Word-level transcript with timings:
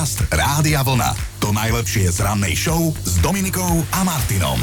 Podcast 0.00 0.32
Rádia 0.32 0.80
Vlna. 0.80 1.12
To 1.44 1.52
najlepšie 1.52 2.08
z 2.08 2.24
rannej 2.24 2.56
show 2.56 2.88
s 3.04 3.20
Dominikou 3.20 3.84
a 3.92 4.00
Martinom. 4.00 4.56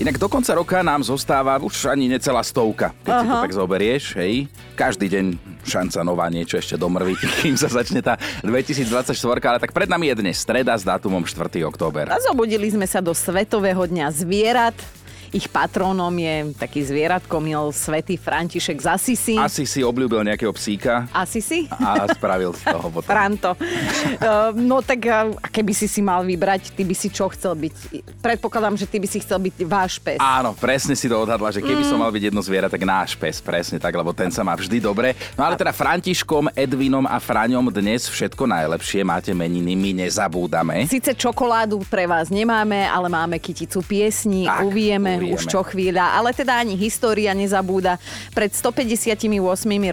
Inak 0.00 0.16
do 0.16 0.24
konca 0.24 0.56
roka 0.56 0.80
nám 0.80 1.04
zostáva 1.04 1.60
už 1.60 1.92
ani 1.92 2.08
necelá 2.08 2.40
stovka, 2.40 2.96
keď 3.04 3.12
Aha. 3.12 3.20
si 3.20 3.28
to 3.28 3.36
tak 3.44 3.56
zoberieš, 3.60 4.04
hej. 4.16 4.48
Každý 4.72 5.12
deň 5.12 5.26
šanca 5.68 6.00
nová 6.00 6.32
niečo 6.32 6.56
ešte 6.56 6.80
domrviť, 6.80 7.18
kým 7.44 7.60
sa 7.60 7.68
začne 7.68 8.00
tá 8.00 8.16
2024, 8.40 9.12
ale 9.44 9.60
tak 9.60 9.76
pred 9.76 9.84
nami 9.84 10.08
je 10.08 10.24
dnes 10.24 10.40
streda 10.40 10.72
s 10.72 10.88
dátumom 10.88 11.28
4. 11.28 11.60
október. 11.68 12.08
A 12.08 12.16
zobudili 12.24 12.72
sme 12.72 12.88
sa 12.88 13.04
do 13.04 13.12
Svetového 13.12 13.84
dňa 13.84 14.16
zvierat. 14.16 15.03
Ich 15.34 15.50
patrónom 15.50 16.14
je 16.14 16.54
taký 16.54 16.86
zvieratko 16.86 17.42
mil 17.42 17.74
svätý 17.74 18.14
František 18.14 18.78
z 18.78 18.86
Asisi. 18.86 19.34
Asi 19.34 19.66
si 19.66 19.82
obľúbil 19.82 20.22
nejakého 20.22 20.54
psíka. 20.54 21.10
Asi 21.10 21.42
si? 21.42 21.66
A 21.74 22.06
spravil 22.06 22.54
z 22.54 22.62
toho 22.62 22.86
potom. 22.86 23.10
Franto. 23.10 23.58
Uh, 23.58 24.54
no 24.54 24.78
tak 24.78 25.02
uh, 25.10 25.34
keby 25.50 25.74
si 25.74 25.90
si 25.90 25.98
mal 26.06 26.22
vybrať, 26.22 26.70
ty 26.70 26.86
by 26.86 26.94
si 26.94 27.10
čo 27.10 27.26
chcel 27.34 27.58
byť? 27.58 27.74
Predpokladám, 28.22 28.78
že 28.78 28.86
ty 28.86 29.02
by 29.02 29.10
si 29.10 29.18
chcel 29.26 29.42
byť 29.42 29.54
váš 29.66 29.98
pes. 29.98 30.22
Áno, 30.22 30.54
presne 30.54 30.94
si 30.94 31.10
to 31.10 31.18
odhadla, 31.18 31.50
že 31.50 31.58
keby 31.58 31.82
mm. 31.82 31.90
som 31.90 31.98
mal 31.98 32.14
byť 32.14 32.30
jedno 32.30 32.38
zviera, 32.38 32.70
tak 32.70 32.86
náš 32.86 33.18
pes, 33.18 33.42
presne 33.42 33.82
tak, 33.82 33.90
lebo 33.90 34.14
ten 34.14 34.30
sa 34.30 34.46
má 34.46 34.54
vždy 34.54 34.78
dobre. 34.78 35.18
No 35.34 35.42
ale 35.42 35.58
teda 35.58 35.74
Františkom, 35.74 36.54
Edvinom 36.54 37.10
a 37.10 37.18
Fraňom 37.18 37.74
dnes 37.74 38.06
všetko 38.06 38.46
najlepšie. 38.46 39.02
Máte 39.02 39.34
meniny, 39.34 39.74
my 39.74 40.06
nezabúdame. 40.06 40.86
Sice 40.86 41.10
čokoládu 41.10 41.82
pre 41.90 42.06
vás 42.06 42.30
nemáme, 42.30 42.86
ale 42.86 43.10
máme 43.10 43.42
kyticu 43.42 43.82
piesní, 43.82 44.46
tak, 44.46 44.62
uvieme, 44.62 45.23
už 45.32 45.48
čo 45.48 45.64
chvíľa. 45.64 46.18
Ale 46.18 46.36
teda 46.36 46.60
ani 46.60 46.76
história 46.76 47.32
nezabúda. 47.32 47.96
Pred 48.36 48.52
158 48.52 49.24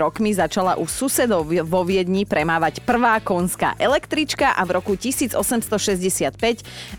rokmi 0.01 0.35
začala 0.35 0.75
u 0.75 0.89
susedov 0.89 1.47
vo 1.47 1.81
Viedni 1.87 2.27
premávať 2.27 2.83
prvá 2.83 3.21
konská 3.23 3.77
električka 3.79 4.51
a 4.57 4.61
v 4.67 4.81
roku 4.81 4.97
1865 4.97 5.37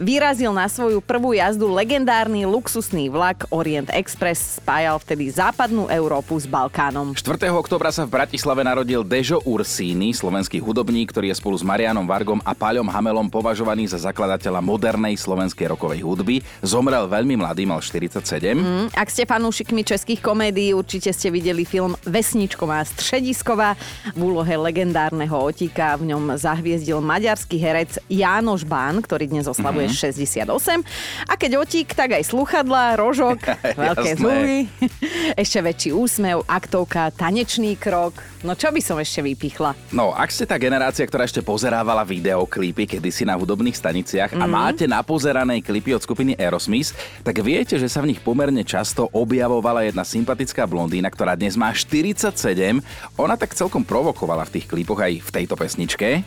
vyrazil 0.00 0.54
na 0.54 0.70
svoju 0.70 1.02
prvú 1.02 1.34
jazdu 1.34 1.68
legendárny 1.68 2.46
luxusný 2.46 3.10
vlak 3.10 3.50
Orient 3.50 3.90
Express. 3.92 4.62
Spájal 4.62 5.00
vtedy 5.02 5.28
západnú 5.32 5.90
Európu 5.90 6.38
s 6.38 6.46
Balkánom. 6.46 7.16
4. 7.16 7.50
oktobra 7.52 7.90
sa 7.90 8.06
v 8.06 8.14
Bratislave 8.14 8.62
narodil 8.62 9.02
Dežo 9.02 9.42
Ursíny, 9.42 10.14
slovenský 10.14 10.62
hudobník, 10.62 11.10
ktorý 11.10 11.32
je 11.32 11.40
spolu 11.40 11.56
s 11.58 11.64
Marianom 11.66 12.06
Vargom 12.06 12.38
a 12.44 12.52
Paľom 12.54 12.86
Hamelom 12.86 13.26
považovaný 13.32 13.90
za 13.90 13.98
zakladateľa 13.98 14.60
modernej 14.62 15.18
slovenskej 15.18 15.72
rokovej 15.72 16.04
hudby. 16.04 16.44
Zomrel 16.62 17.08
veľmi 17.08 17.40
mladý, 17.40 17.64
mal 17.66 17.80
40 18.22 18.54
Mm, 18.62 18.86
ak 18.94 19.08
ste 19.10 19.26
fanúšikmi 19.26 19.82
českých 19.82 20.22
komédií, 20.22 20.74
určite 20.76 21.10
ste 21.10 21.32
videli 21.32 21.66
film 21.66 21.98
Vesničková 22.06 22.84
středisková 22.86 23.74
v 24.14 24.20
úlohe 24.22 24.54
legendárneho 24.54 25.34
otíka. 25.34 25.98
V 25.98 26.14
ňom 26.14 26.38
zahviezdil 26.38 27.02
maďarský 27.02 27.56
herec 27.58 27.98
Jánoš 28.06 28.62
Bán, 28.66 29.02
ktorý 29.02 29.30
dnes 29.30 29.46
oslavuje 29.48 29.90
mm-hmm. 29.90 30.46
68. 30.46 31.30
A 31.30 31.32
keď 31.38 31.50
otík, 31.58 31.94
tak 31.94 32.18
aj 32.18 32.28
sluchadla, 32.28 32.98
rožok, 32.98 33.42
veľké 33.86 34.10
zuby, 34.18 34.68
ešte 35.34 35.58
väčší 35.62 35.90
úsmev, 35.96 36.44
aktovka, 36.46 37.10
tanečný 37.14 37.78
krok. 37.78 38.20
No 38.42 38.58
čo 38.58 38.74
by 38.74 38.82
som 38.82 38.98
ešte 38.98 39.22
vypichla? 39.22 39.74
No, 39.94 40.10
ak 40.12 40.34
ste 40.34 40.50
tá 40.50 40.58
generácia, 40.58 41.06
ktorá 41.06 41.24
ešte 41.24 41.46
pozerávala 41.46 42.02
videoklipy 42.02 42.98
kedysi 42.98 43.22
na 43.22 43.38
hudobných 43.38 43.78
staniciach 43.78 44.34
mm-hmm. 44.34 44.44
a 44.44 44.46
mhm. 44.50 44.52
máte 44.52 44.84
napozerané 44.90 45.62
klipy 45.62 45.94
od 45.94 46.02
skupiny 46.02 46.34
Aerosmith, 46.34 46.90
tak 47.22 47.38
viete, 47.38 47.78
že 47.78 47.86
sa 47.86 48.02
v 48.02 48.11
nich 48.11 48.11
pomerne 48.20 48.60
často 48.66 49.08
objavovala 49.16 49.88
jedna 49.88 50.04
sympatická 50.04 50.68
blondína, 50.68 51.08
ktorá 51.08 51.32
dnes 51.32 51.56
má 51.56 51.72
47. 51.72 52.36
Ona 53.16 53.34
tak 53.40 53.56
celkom 53.56 53.80
provokovala 53.80 54.44
v 54.52 54.60
tých 54.60 54.66
klipoch 54.68 55.00
aj 55.00 55.24
v 55.24 55.30
tejto 55.32 55.56
pesničke. 55.56 56.20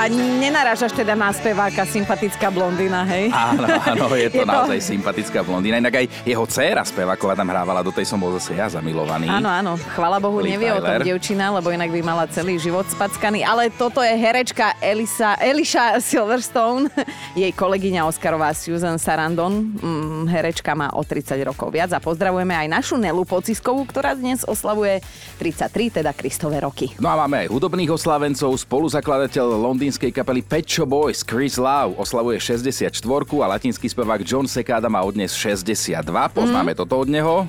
A 0.00 0.08
nenarážaš 0.08 0.96
teda 0.96 1.12
na 1.12 1.28
speváka 1.28 1.84
sympatická 1.84 2.48
blondína, 2.48 3.04
hej? 3.04 3.28
Áno, 3.36 3.68
áno, 3.68 4.04
je 4.16 4.32
to 4.32 4.40
je 4.44 4.48
naozaj 4.48 4.78
to... 4.80 4.86
sympatická 4.96 5.44
blondína. 5.44 5.76
Inak 5.76 5.92
aj 6.00 6.24
jeho 6.24 6.44
dcéra 6.48 6.80
speváková 6.88 7.36
tam 7.36 7.52
hrávala, 7.52 7.84
do 7.84 7.92
tej 7.92 8.08
som 8.08 8.16
bol 8.16 8.32
zase 8.40 8.56
ja 8.56 8.64
zamilovaný. 8.72 9.28
Áno, 9.28 9.52
áno, 9.52 9.76
chvala 9.92 10.16
Bohu, 10.16 10.40
Liv 10.40 10.56
nevie 10.56 10.72
Tyler. 10.72 10.80
o 10.80 10.88
tom 10.88 10.96
devčina, 11.04 11.52
lebo 11.52 11.68
inak 11.68 11.92
by 11.92 12.00
mala 12.00 12.24
celý 12.32 12.56
život 12.56 12.88
spackaný. 12.88 13.44
Ale 13.44 13.68
toto 13.68 14.00
je 14.00 14.16
herečka 14.16 14.72
Elisa, 14.80 15.36
Elisha 15.36 16.00
Silverstone, 16.00 16.88
jej 17.36 17.52
kolegyňa 17.52 18.08
Oscarová 18.08 18.56
Susan 18.56 18.96
Sarandon. 18.96 19.76
Mm, 19.84 20.32
herečka 20.32 20.72
má 20.72 20.96
o 20.96 21.04
30 21.04 21.36
rokov 21.44 21.76
viac 21.76 21.92
a 21.92 22.00
pozdravujeme 22.00 22.56
aj 22.56 22.72
našu 22.72 22.96
Nelu 22.96 23.28
Pociskovú, 23.28 23.84
ktorá 23.84 24.16
dnes 24.16 24.48
oslavuje 24.48 25.04
33, 25.36 26.00
teda 26.00 26.16
Kristové 26.16 26.64
roky. 26.64 26.88
No 26.96 27.12
a 27.12 27.20
máme 27.20 27.44
aj 27.44 27.52
hudobných 27.52 27.92
oslávencov, 27.92 28.56
spoluzakladateľ 28.56 29.60
Londýn 29.60 29.89
londýnskej 29.90 30.14
kapely 30.14 30.46
Pet 30.46 30.70
Shop 30.70 30.86
Boys 30.86 31.26
Chris 31.26 31.58
Lau 31.58 31.98
oslavuje 31.98 32.38
64 32.38 32.94
a 33.42 33.46
latinský 33.50 33.90
spevák 33.90 34.22
John 34.22 34.46
Secada 34.46 34.86
má 34.86 35.02
od 35.02 35.18
dnes 35.18 35.34
62. 35.34 36.06
Poznáme 36.30 36.70
mm. 36.70 36.78
toto 36.78 36.94
od 37.02 37.10
neho. 37.10 37.42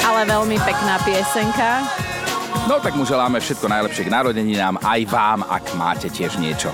Ale 0.00 0.24
veľmi 0.24 0.56
pekná 0.56 0.96
piesenka. 1.04 1.84
No 2.72 2.80
tak 2.80 2.96
mu 2.96 3.04
želáme 3.04 3.36
všetko 3.36 3.68
najlepšie 3.68 4.08
k 4.08 4.14
narodeninám, 4.16 4.80
aj 4.80 5.00
vám, 5.12 5.44
ak 5.44 5.76
máte 5.76 6.08
tiež 6.08 6.40
niečo. 6.40 6.72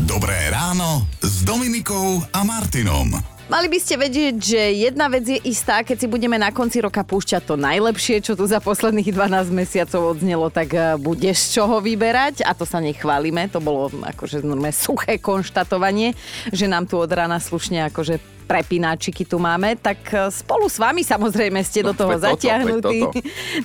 Dobré 0.00 0.48
ráno 0.48 1.04
s 1.20 1.44
Dominikou 1.44 2.24
a 2.32 2.40
Martinom. 2.48 3.12
Mali 3.50 3.66
by 3.66 3.82
ste 3.82 3.98
vedieť, 3.98 4.34
že 4.38 4.62
jedna 4.86 5.10
vec 5.10 5.26
je 5.26 5.42
istá, 5.42 5.82
keď 5.82 5.96
si 5.98 6.06
budeme 6.06 6.38
na 6.38 6.54
konci 6.54 6.78
roka 6.78 7.02
púšťať 7.02 7.50
to 7.50 7.58
najlepšie, 7.58 8.22
čo 8.22 8.38
tu 8.38 8.46
za 8.46 8.62
posledných 8.62 9.10
12 9.10 9.50
mesiacov 9.50 10.14
odznelo, 10.14 10.54
tak 10.54 10.70
eh, 10.70 10.94
bude 10.94 11.34
z 11.34 11.58
čoho 11.58 11.82
vyberať 11.82 12.46
a 12.46 12.54
to 12.54 12.62
sa 12.62 12.78
nechválime. 12.78 13.50
To 13.50 13.58
bolo 13.58 13.90
akože 13.90 14.46
normálne 14.46 14.70
suché 14.70 15.18
konštatovanie, 15.18 16.14
že 16.54 16.70
nám 16.70 16.86
tu 16.86 16.94
od 16.94 17.10
rána 17.10 17.42
slušne 17.42 17.90
akože 17.90 18.22
prepináčiky 18.46 19.26
tu 19.26 19.42
máme, 19.42 19.74
tak 19.82 19.98
eh, 20.14 20.30
spolu 20.30 20.70
s 20.70 20.78
vami 20.78 21.02
samozrejme 21.02 21.58
ste 21.66 21.82
no, 21.82 21.90
do 21.90 22.06
toho 22.06 22.22
zatiahnutí. 22.22 23.02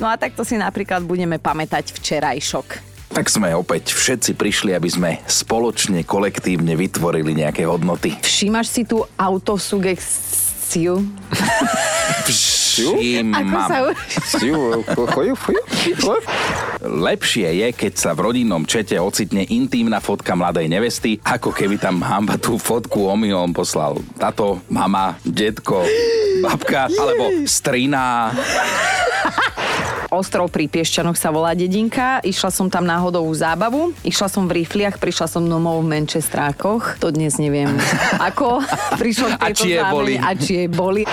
No 0.02 0.09
a 0.09 0.17
takto 0.17 0.41
si 0.41 0.57
napríklad 0.57 1.06
budeme 1.06 1.38
pamätať 1.38 1.94
včerajšok. 1.94 2.95
Tak 3.16 3.31
sme 3.31 3.56
opäť 3.56 3.96
všetci 3.96 4.36
prišli, 4.36 4.76
aby 4.76 4.92
sme 4.92 5.24
spoločne, 5.24 6.03
kolektívne 6.03 6.76
vytvorili 6.76 7.31
nejaké 7.31 7.64
hodnoty. 7.64 8.20
Všímaš 8.20 8.68
si 8.68 8.84
tú 8.84 9.08
autosugestiu? 9.16 11.00
Všímam. 12.28 13.72
Lepšie 16.84 17.48
je, 17.56 17.68
keď 17.72 17.94
sa 17.96 18.12
v 18.12 18.20
rodinnom 18.20 18.68
čete 18.68 19.00
ocitne 19.00 19.47
intímna 19.47 20.03
fotka 20.03 20.36
mladej 20.36 20.68
nevesty, 20.68 21.16
ako 21.24 21.56
keby 21.56 21.80
tam 21.80 22.03
hamba 22.03 22.36
tú 22.36 22.59
fotku 22.59 23.08
omylom 23.08 23.56
poslal 23.56 24.03
tato, 24.20 24.59
mama, 24.68 25.16
detko, 25.24 25.88
babka 26.44 26.92
alebo 26.92 27.47
strina. 27.47 28.36
Ostrov 30.16 30.48
pri 30.48 30.66
Piešťanoch 30.66 31.14
sa 31.14 31.28
volá 31.28 31.52
dedinka. 31.52 32.24
Išla 32.24 32.48
som 32.48 32.68
tam 32.68 32.84
náhodou 32.84 33.28
zábavu. 33.30 33.92
Išla 34.00 34.28
som 34.28 34.48
v 34.48 34.64
rifliach, 34.64 34.96
prišla 34.96 35.28
som 35.28 35.44
domov 35.44 35.84
v 35.84 35.92
Manchesterákoch. 35.92 36.96
To 36.98 37.12
dnes 37.12 37.36
neviem 37.36 37.76
ako. 38.30 38.64
Prišlo 38.96 39.36
a 39.36 39.52
či 39.52 39.76
je 39.76 39.81
boli. 39.84 40.16
A 40.16 40.31
či 40.31 40.53
je 40.56 40.68
boli. 40.68 41.03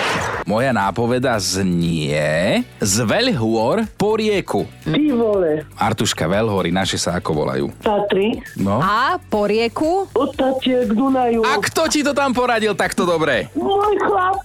Moja 0.43 0.71
nápoveda 0.71 1.35
znie 1.37 2.63
z 2.79 2.97
Veľhôr 3.03 3.91
po 3.93 4.15
rieku. 4.15 4.71
Ty 4.83 5.03
vole. 5.13 5.67
Artuška 5.75 6.25
Veľhory, 6.25 6.71
naše 6.71 6.95
sa 6.95 7.19
ako 7.19 7.31
volajú? 7.37 7.67
Tatry. 7.79 8.39
No. 8.55 8.79
A 8.79 9.19
po 9.19 9.45
rieku? 9.45 10.07
Od 10.09 10.31
Tatiek 10.33 10.87
Dunaju. 10.89 11.43
A 11.43 11.59
kto 11.59 11.87
ti 11.87 12.01
to 12.01 12.11
tam 12.11 12.31
poradil 12.31 12.73
takto 12.73 13.03
dobre? 13.03 13.51
Môj 13.53 13.99
chlap. 13.99 14.39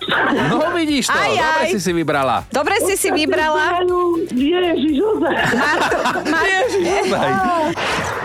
No 0.50 0.74
vidíš 0.74 1.06
to, 1.06 1.14
Aj, 1.14 1.30
aj. 1.30 1.38
dobre 1.38 1.64
si 1.70 1.80
si 1.80 1.92
vybrala. 1.92 2.38
Dobre 2.50 2.76
si 2.82 2.94
si 2.96 3.10
vybrala. 3.12 3.86
Ježiš, 4.48 4.96
ozaj. 5.04 5.36
Ježiš, 6.28 6.86
ozaj. 7.04 7.30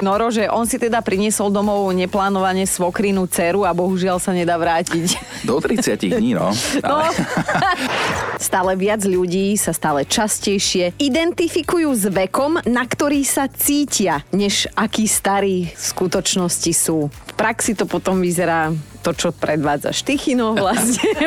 Noro, 0.02 0.34
že 0.34 0.50
on 0.50 0.66
si 0.66 0.82
teda 0.82 0.98
priniesol 0.98 1.54
domov 1.54 1.86
neplánovane 1.94 2.66
svokrinu 2.66 3.30
dceru 3.30 3.62
a 3.62 3.70
bohužiaľ 3.70 4.18
sa 4.18 4.34
nedá 4.34 4.58
vrátiť. 4.58 5.14
Do 5.46 5.62
30 5.62 6.18
dní, 6.18 6.34
no. 6.34 6.50
no. 6.82 6.96
Stále 8.42 8.74
viac 8.74 9.06
ľudí 9.06 9.54
sa 9.54 9.70
stále 9.70 10.02
častejšie 10.02 10.98
identifikujú 10.98 11.94
s 11.94 12.10
vekom, 12.10 12.58
na 12.66 12.82
ktorý 12.82 13.22
sa 13.22 13.46
cítia, 13.46 14.26
než 14.34 14.66
akí 14.74 15.06
starí 15.06 15.70
v 15.70 15.78
skutočnosti 15.78 16.72
sú. 16.74 17.06
V 17.06 17.32
praxi 17.38 17.78
to 17.78 17.86
potom 17.86 18.18
vyzerá 18.18 18.74
to, 19.06 19.14
čo 19.14 19.30
predvádzaš 19.30 20.02
ty, 20.02 20.18
Chino, 20.18 20.58
vlastne. 20.58 21.06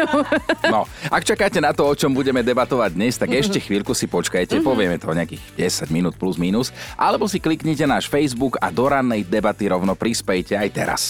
No, 0.66 0.90
ak 1.08 1.24
čakáte 1.24 1.64
na 1.64 1.72
to, 1.72 1.88
o 1.88 1.96
čom 1.96 2.12
budeme 2.12 2.44
debatovať 2.44 2.92
dnes, 3.00 3.16
tak 3.16 3.32
ešte 3.32 3.64
chvíľku 3.64 3.96
si 3.96 4.12
počkajte, 4.12 4.60
povieme 4.60 5.00
to 5.00 5.16
nejakých 5.16 5.44
10 5.88 5.96
minút 5.96 6.20
plus 6.20 6.36
minus, 6.36 6.76
alebo 7.00 7.32
si 7.32 7.40
kliknite 7.40 7.88
náš 7.88 8.12
Facebook 8.12 8.60
a 8.60 8.68
do 8.76 8.92
rannej 8.92 9.24
debaty 9.24 9.72
rovno 9.72 9.96
prispejte 9.96 10.60
aj 10.60 10.70
teraz. 10.76 11.02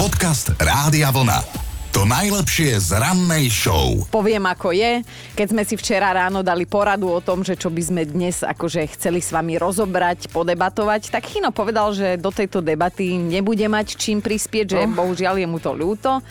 Podcast 0.00 0.56
Rádia 0.56 1.12
Vlna. 1.12 1.69
To 2.00 2.08
najlepšie 2.08 2.80
z 2.80 2.96
rannej 2.96 3.52
show. 3.52 4.08
Poviem, 4.08 4.48
ako 4.48 4.72
je. 4.72 5.04
Keď 5.36 5.46
sme 5.52 5.68
si 5.68 5.76
včera 5.76 6.16
ráno 6.16 6.40
dali 6.40 6.64
poradu 6.64 7.12
o 7.12 7.20
tom, 7.20 7.44
že 7.44 7.60
čo 7.60 7.68
by 7.68 7.82
sme 7.84 8.02
dnes 8.08 8.40
akože 8.40 8.88
chceli 8.96 9.20
s 9.20 9.28
vami 9.28 9.60
rozobrať, 9.60 10.32
podebatovať, 10.32 11.12
tak 11.12 11.28
Chino 11.28 11.52
povedal, 11.52 11.92
že 11.92 12.16
do 12.16 12.32
tejto 12.32 12.64
debaty 12.64 13.20
nebude 13.20 13.68
mať 13.68 14.00
čím 14.00 14.24
prispieť, 14.24 14.66
že 14.72 14.80
Oh. 14.80 14.96
bohužiaľ 14.96 15.44
je 15.44 15.48
mu 15.52 15.60
to 15.60 15.76
ľúto. 15.76 16.24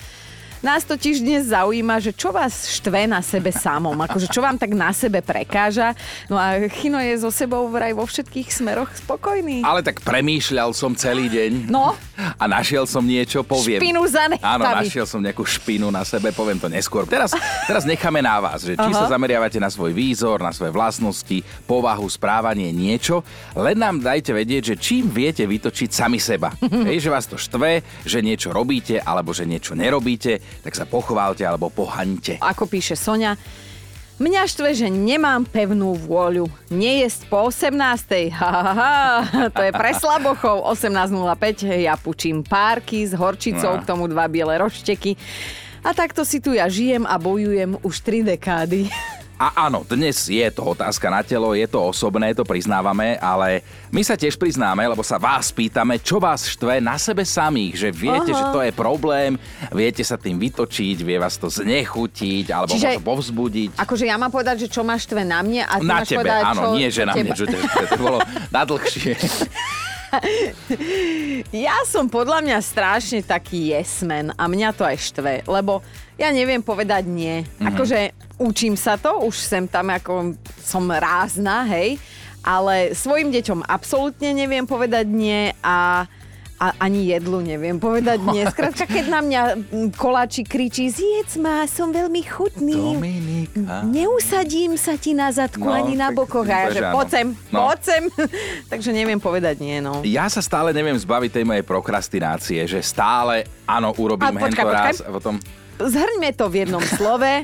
Nás 0.60 0.82
totiž 0.84 1.22
dnes 1.24 1.48
zaujíma, 1.48 2.02
že 2.02 2.12
čo 2.12 2.34
vás 2.34 2.66
štve 2.68 3.08
na 3.08 3.22
sebe 3.22 3.48
samom, 3.48 3.94
akože 3.94 4.28
čo 4.28 4.44
vám 4.44 4.58
tak 4.60 4.74
na 4.76 4.90
sebe 4.92 5.22
prekáža. 5.24 5.94
No 6.28 6.36
a 6.36 6.66
Chino 6.66 6.98
je 6.98 7.14
so 7.16 7.30
sebou 7.30 7.70
vraj 7.70 7.94
vo 7.94 8.04
všetkých 8.04 8.50
smeroch 8.52 8.90
spokojný. 8.92 9.64
Ale 9.64 9.80
tak 9.80 10.02
premýšľal 10.04 10.74
som 10.74 10.98
celý 10.98 11.30
deň. 11.30 11.70
No. 11.70 11.94
A 12.36 12.44
našiel 12.44 12.84
som 12.84 13.02
niečo, 13.02 13.40
poviem. 13.42 13.80
Špinu 13.80 14.04
za 14.06 14.28
Áno, 14.40 14.64
našiel 14.64 15.08
som 15.08 15.20
nejakú 15.20 15.42
špinu 15.42 15.88
na 15.88 16.04
sebe, 16.04 16.30
poviem 16.30 16.60
to 16.60 16.68
neskôr. 16.68 17.08
Teraz, 17.08 17.32
teraz 17.64 17.88
necháme 17.88 18.20
na 18.20 18.36
vás, 18.38 18.62
že 18.64 18.76
či 18.76 18.90
Aha. 18.92 19.06
sa 19.06 19.06
zameriavate 19.08 19.56
na 19.56 19.72
svoj 19.72 19.96
výzor, 19.96 20.44
na 20.44 20.52
svoje 20.52 20.70
vlastnosti, 20.70 21.40
povahu, 21.64 22.06
správanie, 22.06 22.68
niečo. 22.70 23.24
Len 23.56 23.80
nám 23.80 24.04
dajte 24.04 24.36
vedieť, 24.36 24.74
že 24.74 24.76
čím 24.76 25.08
viete 25.08 25.48
vytočiť 25.48 25.90
sami 25.90 26.20
seba. 26.20 26.52
Hej, 26.88 27.08
že 27.08 27.10
vás 27.10 27.26
to 27.26 27.40
štve, 27.40 27.82
že 28.04 28.18
niečo 28.20 28.52
robíte, 28.52 29.00
alebo 29.00 29.32
že 29.32 29.48
niečo 29.48 29.72
nerobíte, 29.72 30.62
tak 30.62 30.76
sa 30.76 30.84
pochválte 30.84 31.42
alebo 31.42 31.72
pohaňte. 31.72 32.38
Ako 32.40 32.68
píše 32.68 32.94
Sonia, 32.94 33.34
Mňa 34.20 34.44
štve, 34.44 34.76
že 34.76 34.92
nemám 34.92 35.48
pevnú 35.48 35.96
vôľu. 35.96 36.44
Nejesť 36.68 37.24
po 37.32 37.48
18. 37.48 37.72
Ha, 38.40 38.52
ha, 38.52 38.72
ha, 38.72 38.92
to 39.48 39.64
je 39.64 39.72
pre 39.72 39.96
slabochov. 39.96 40.60
18.05 40.68 41.64
ja 41.80 41.96
pučím 41.96 42.44
párky 42.44 43.08
s 43.08 43.16
horčicou, 43.16 43.76
No. 43.76 43.80
k 43.80 43.88
tomu 43.88 44.04
dva 44.06 44.28
biele 44.28 44.60
rošteky. 44.60 45.16
A 45.80 45.96
takto 45.96 46.20
si 46.28 46.44
tu 46.44 46.52
ja 46.52 46.68
žijem 46.68 47.08
a 47.08 47.16
bojujem 47.16 47.80
už 47.80 47.94
3 48.04 48.36
dekády. 48.36 48.86
A 49.40 49.72
áno, 49.72 49.88
dnes 49.88 50.28
je 50.28 50.44
to 50.52 50.76
otázka 50.76 51.08
na 51.08 51.24
telo, 51.24 51.56
je 51.56 51.64
to 51.64 51.80
osobné, 51.80 52.36
to 52.36 52.44
priznávame, 52.44 53.16
ale 53.24 53.64
my 53.88 54.04
sa 54.04 54.12
tiež 54.12 54.36
priznáme, 54.36 54.84
lebo 54.84 55.00
sa 55.00 55.16
vás 55.16 55.48
pýtame, 55.48 55.96
čo 55.96 56.20
vás 56.20 56.44
štve 56.44 56.76
na 56.84 57.00
sebe 57.00 57.24
samých, 57.24 57.88
že 57.88 57.88
viete, 57.88 58.36
Aha. 58.36 58.36
že 58.36 58.44
to 58.52 58.60
je 58.60 58.72
problém, 58.76 59.40
viete 59.72 60.04
sa 60.04 60.20
tým 60.20 60.36
vytočiť, 60.36 61.00
vie 61.00 61.16
vás 61.16 61.40
to 61.40 61.48
znechutiť, 61.48 62.52
alebo 62.52 62.76
Čiže- 62.76 63.00
možno 63.00 63.08
povzbudiť. 63.08 63.70
Akože 63.80 64.04
ja 64.04 64.20
mám 64.20 64.28
povedať, 64.28 64.68
že 64.68 64.76
čo 64.76 64.84
ma 64.84 65.00
štve 65.00 65.24
na 65.24 65.40
mne 65.40 65.64
a 65.64 65.80
ty 65.80 65.88
Na 65.88 66.04
máš 66.04 66.12
tebe, 66.12 66.20
povedať, 66.20 66.42
áno, 66.44 66.60
čo, 66.60 66.68
nie 66.76 66.88
že 66.92 67.02
na 67.08 67.14
mne, 67.16 67.32
čo 67.32 67.44
te, 67.48 67.56
to 67.64 67.96
bolo 67.96 68.18
na 68.52 68.62
dlhšie. 68.68 69.16
Ja 71.54 71.86
som 71.86 72.10
podľa 72.10 72.42
mňa 72.42 72.58
strašne 72.58 73.22
taký 73.22 73.70
jesmen 73.70 74.34
a 74.34 74.50
mňa 74.50 74.74
to 74.74 74.82
aj 74.82 74.98
štve, 74.98 75.46
lebo 75.46 75.86
ja 76.18 76.34
neviem 76.34 76.58
povedať 76.58 77.06
nie. 77.06 77.46
Mhm. 77.62 77.66
Akože 77.70 77.98
učím 78.40 78.74
sa 78.74 78.96
to, 78.96 79.20
už 79.22 79.36
sem 79.36 79.68
tam 79.68 79.92
ako 79.92 80.32
som 80.58 80.88
rázna, 80.88 81.68
hej, 81.68 82.00
ale 82.40 82.96
svojim 82.96 83.28
deťom 83.28 83.68
absolútne 83.68 84.32
neviem 84.32 84.64
povedať 84.64 85.04
nie 85.06 85.52
a 85.60 86.08
a 86.60 86.76
ani 86.76 87.08
jedlu 87.08 87.40
neviem 87.40 87.80
povedať 87.80 88.20
nie. 88.20 88.44
Skrátka, 88.52 88.84
keď 88.84 89.08
na 89.08 89.24
mňa 89.24 89.42
koláči 89.96 90.44
kričí, 90.44 90.92
zjedz 90.92 91.40
ma, 91.40 91.64
som 91.64 91.88
veľmi 91.88 92.20
chutný. 92.20 93.00
Dominika. 93.00 93.80
Neusadím 93.88 94.76
sa 94.76 95.00
ti 95.00 95.16
na 95.16 95.32
zadku 95.32 95.64
No, 95.64 95.72
ani 95.72 95.96
na 95.96 96.12
bokoch. 96.12 96.44
A 96.44 96.68
ja, 96.68 96.76
že 96.76 96.80
poď 96.92 97.06
sem, 97.08 97.26
No. 97.48 97.64
poď 97.64 97.78
sem. 97.80 98.02
Takže 98.76 98.92
neviem 98.92 99.16
povedať 99.16 99.56
nie, 99.56 99.80
no. 99.80 100.04
Ja 100.04 100.28
sa 100.28 100.44
stále 100.44 100.76
neviem 100.76 101.00
zbaviť 101.00 101.40
tej 101.40 101.44
mojej 101.48 101.64
prokrastinácie, 101.64 102.60
že 102.68 102.84
stále, 102.84 103.48
áno, 103.64 103.96
urobím 103.96 104.36
hento 104.36 104.60
raz 104.60 105.00
potom... 105.00 105.40
Zhrňme 105.80 106.28
to 106.36 106.52
v 106.52 106.68
jednom 106.68 106.84
slove. 107.00 107.40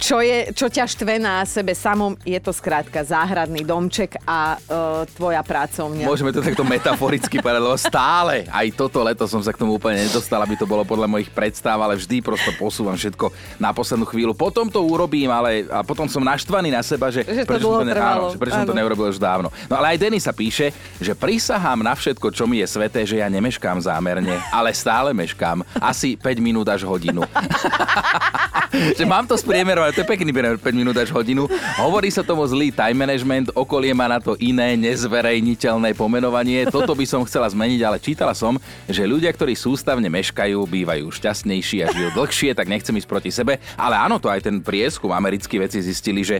Čo, 0.00 0.24
je, 0.24 0.48
čo 0.56 0.72
ťa 0.72 0.88
štve 0.88 1.20
na 1.20 1.44
sebe 1.44 1.76
samom, 1.76 2.16
je 2.24 2.40
to 2.40 2.56
skrátka 2.56 3.04
záhradný 3.04 3.60
domček 3.60 4.16
a 4.24 4.56
uh, 4.56 5.04
tvoja 5.12 5.44
pracovňa. 5.44 6.08
Môžeme 6.08 6.32
to 6.32 6.40
takto 6.40 6.64
metaforicky 6.64 7.36
povedať, 7.44 7.60
lebo 7.60 7.76
stále, 7.76 8.48
aj 8.48 8.66
toto 8.72 9.04
leto 9.04 9.28
som 9.28 9.44
sa 9.44 9.52
k 9.52 9.60
tomu 9.60 9.76
úplne 9.76 10.08
nedostal, 10.08 10.40
aby 10.40 10.56
to 10.56 10.64
bolo 10.64 10.88
podľa 10.88 11.04
mojich 11.04 11.28
predstav, 11.28 11.76
ale 11.76 12.00
vždy 12.00 12.24
prosto 12.24 12.48
posúvam 12.56 12.96
všetko 12.96 13.28
na 13.60 13.76
poslednú 13.76 14.08
chvíľu. 14.08 14.32
Potom 14.32 14.72
to 14.72 14.80
urobím, 14.80 15.28
ale 15.28 15.68
a 15.68 15.84
potom 15.84 16.08
som 16.08 16.24
naštvaný 16.24 16.72
na 16.72 16.80
seba, 16.80 17.12
že, 17.12 17.20
Že 17.20 17.44
to 17.44 17.50
prečo, 17.52 17.68
som 17.68 17.84
to, 17.84 17.84
ne, 17.84 17.92
áno, 17.92 18.32
že 18.32 18.40
prečo 18.40 18.56
som 18.56 18.72
to 18.72 18.76
neurobil 18.80 19.12
už 19.12 19.20
dávno. 19.20 19.52
No 19.68 19.76
ale 19.76 19.94
aj 19.94 20.00
Denis 20.00 20.24
sa 20.24 20.32
píše, 20.32 20.72
že 20.96 21.12
prisahám 21.12 21.84
na 21.84 21.92
všetko, 21.92 22.32
čo 22.32 22.48
mi 22.48 22.64
je 22.64 22.66
sveté, 22.72 23.04
že 23.04 23.20
ja 23.20 23.28
nemeškám 23.28 23.84
zámerne, 23.84 24.40
ale 24.48 24.72
stále 24.72 25.12
meškám. 25.12 25.60
Asi 25.76 26.16
5 26.16 26.40
minút 26.40 26.72
až 26.72 26.88
hodinu. 26.88 27.20
že 28.98 29.04
mám 29.06 29.26
to 29.26 29.34
spriemerovať, 29.34 29.90
to 29.94 30.02
je 30.02 30.10
pekný 30.10 30.30
priemer, 30.30 30.58
5 30.58 30.70
minút 30.74 30.96
až 30.96 31.10
hodinu. 31.10 31.50
Hovorí 31.78 32.08
sa 32.10 32.22
tomu 32.22 32.46
zlý 32.46 32.70
time 32.70 33.02
management, 33.02 33.50
okolie 33.54 33.90
má 33.90 34.06
na 34.06 34.22
to 34.22 34.38
iné 34.38 34.78
nezverejniteľné 34.78 35.94
pomenovanie. 35.98 36.70
Toto 36.70 36.94
by 36.94 37.04
som 37.06 37.26
chcela 37.26 37.50
zmeniť, 37.50 37.80
ale 37.82 37.98
čítala 37.98 38.34
som, 38.34 38.56
že 38.86 39.02
ľudia, 39.06 39.30
ktorí 39.34 39.58
sústavne 39.58 40.06
meškajú, 40.06 40.58
bývajú 40.66 41.06
šťastnejší 41.10 41.76
a 41.82 41.90
žijú 41.90 42.08
dlhšie, 42.14 42.50
tak 42.54 42.70
nechcem 42.70 42.94
ísť 42.94 43.10
proti 43.10 43.30
sebe. 43.34 43.58
Ale 43.74 43.98
áno, 43.98 44.22
to 44.22 44.30
aj 44.30 44.46
ten 44.46 44.62
prieskum 44.62 45.10
americkí 45.10 45.58
veci 45.58 45.82
zistili, 45.82 46.22
že 46.22 46.38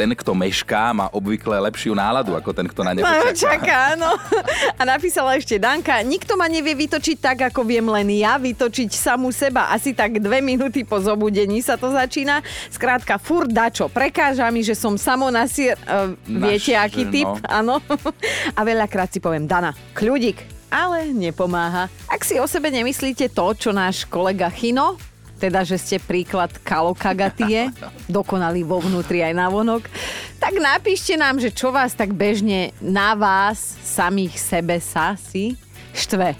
ten, 0.00 0.16
kto 0.16 0.32
mešká, 0.32 0.96
má 0.96 1.12
obvykle 1.12 1.60
lepšiu 1.60 1.92
náladu 1.92 2.32
ako 2.32 2.56
ten, 2.56 2.64
kto 2.64 2.80
na 2.80 2.96
nebo 2.96 3.04
No, 3.12 3.36
čaká. 3.36 3.36
čaká, 3.36 3.76
áno. 3.92 4.16
A 4.80 4.82
napísala 4.88 5.36
ešte 5.36 5.60
Danka, 5.60 6.00
nikto 6.00 6.40
ma 6.40 6.48
nevie 6.48 6.72
vytočiť 6.72 7.20
tak, 7.20 7.52
ako 7.52 7.68
viem 7.68 7.84
len 7.84 8.08
ja 8.16 8.40
vytočiť 8.40 8.96
samú 8.96 9.28
seba. 9.28 9.68
Asi 9.68 9.92
tak 9.92 10.16
dve 10.16 10.40
minúty 10.40 10.88
po 10.88 10.96
zobudení 11.04 11.60
sa 11.60 11.76
to 11.76 11.92
začína. 11.92 12.40
Skrátka, 12.72 13.20
furt 13.20 13.52
dačo. 13.52 13.92
Prekáža 13.92 14.48
mi, 14.48 14.64
že 14.64 14.72
som 14.72 14.96
samonasier... 14.96 15.76
Uh, 15.84 16.16
viete, 16.24 16.72
aký 16.72 17.04
no. 17.04 17.12
typ? 17.12 17.30
Áno. 17.44 17.74
A 18.56 18.60
veľakrát 18.64 19.12
si 19.12 19.20
poviem, 19.20 19.44
Dana, 19.44 19.76
kľudik, 19.92 20.40
ale 20.72 21.12
nepomáha. 21.12 21.92
Ak 22.08 22.24
si 22.24 22.40
o 22.40 22.48
sebe 22.48 22.72
nemyslíte 22.72 23.28
to, 23.36 23.52
čo 23.52 23.68
náš 23.74 24.08
kolega 24.08 24.48
Chino, 24.48 24.96
teda, 25.40 25.64
že 25.64 25.80
ste 25.80 25.96
príklad 25.96 26.52
kalokagatie, 26.60 27.72
dokonalý 28.12 28.68
vo 28.68 28.84
vnútri 28.84 29.24
aj 29.24 29.32
na 29.32 29.48
vonok, 29.48 29.88
tak 30.36 30.60
napíšte 30.60 31.16
nám, 31.16 31.40
že 31.40 31.48
čo 31.48 31.72
vás 31.72 31.96
tak 31.96 32.12
bežne 32.12 32.76
na 32.84 33.16
vás, 33.16 33.80
samých 33.80 34.36
sebe 34.36 34.76
sa 34.76 35.16
si 35.16 35.56
štve. 35.96 36.36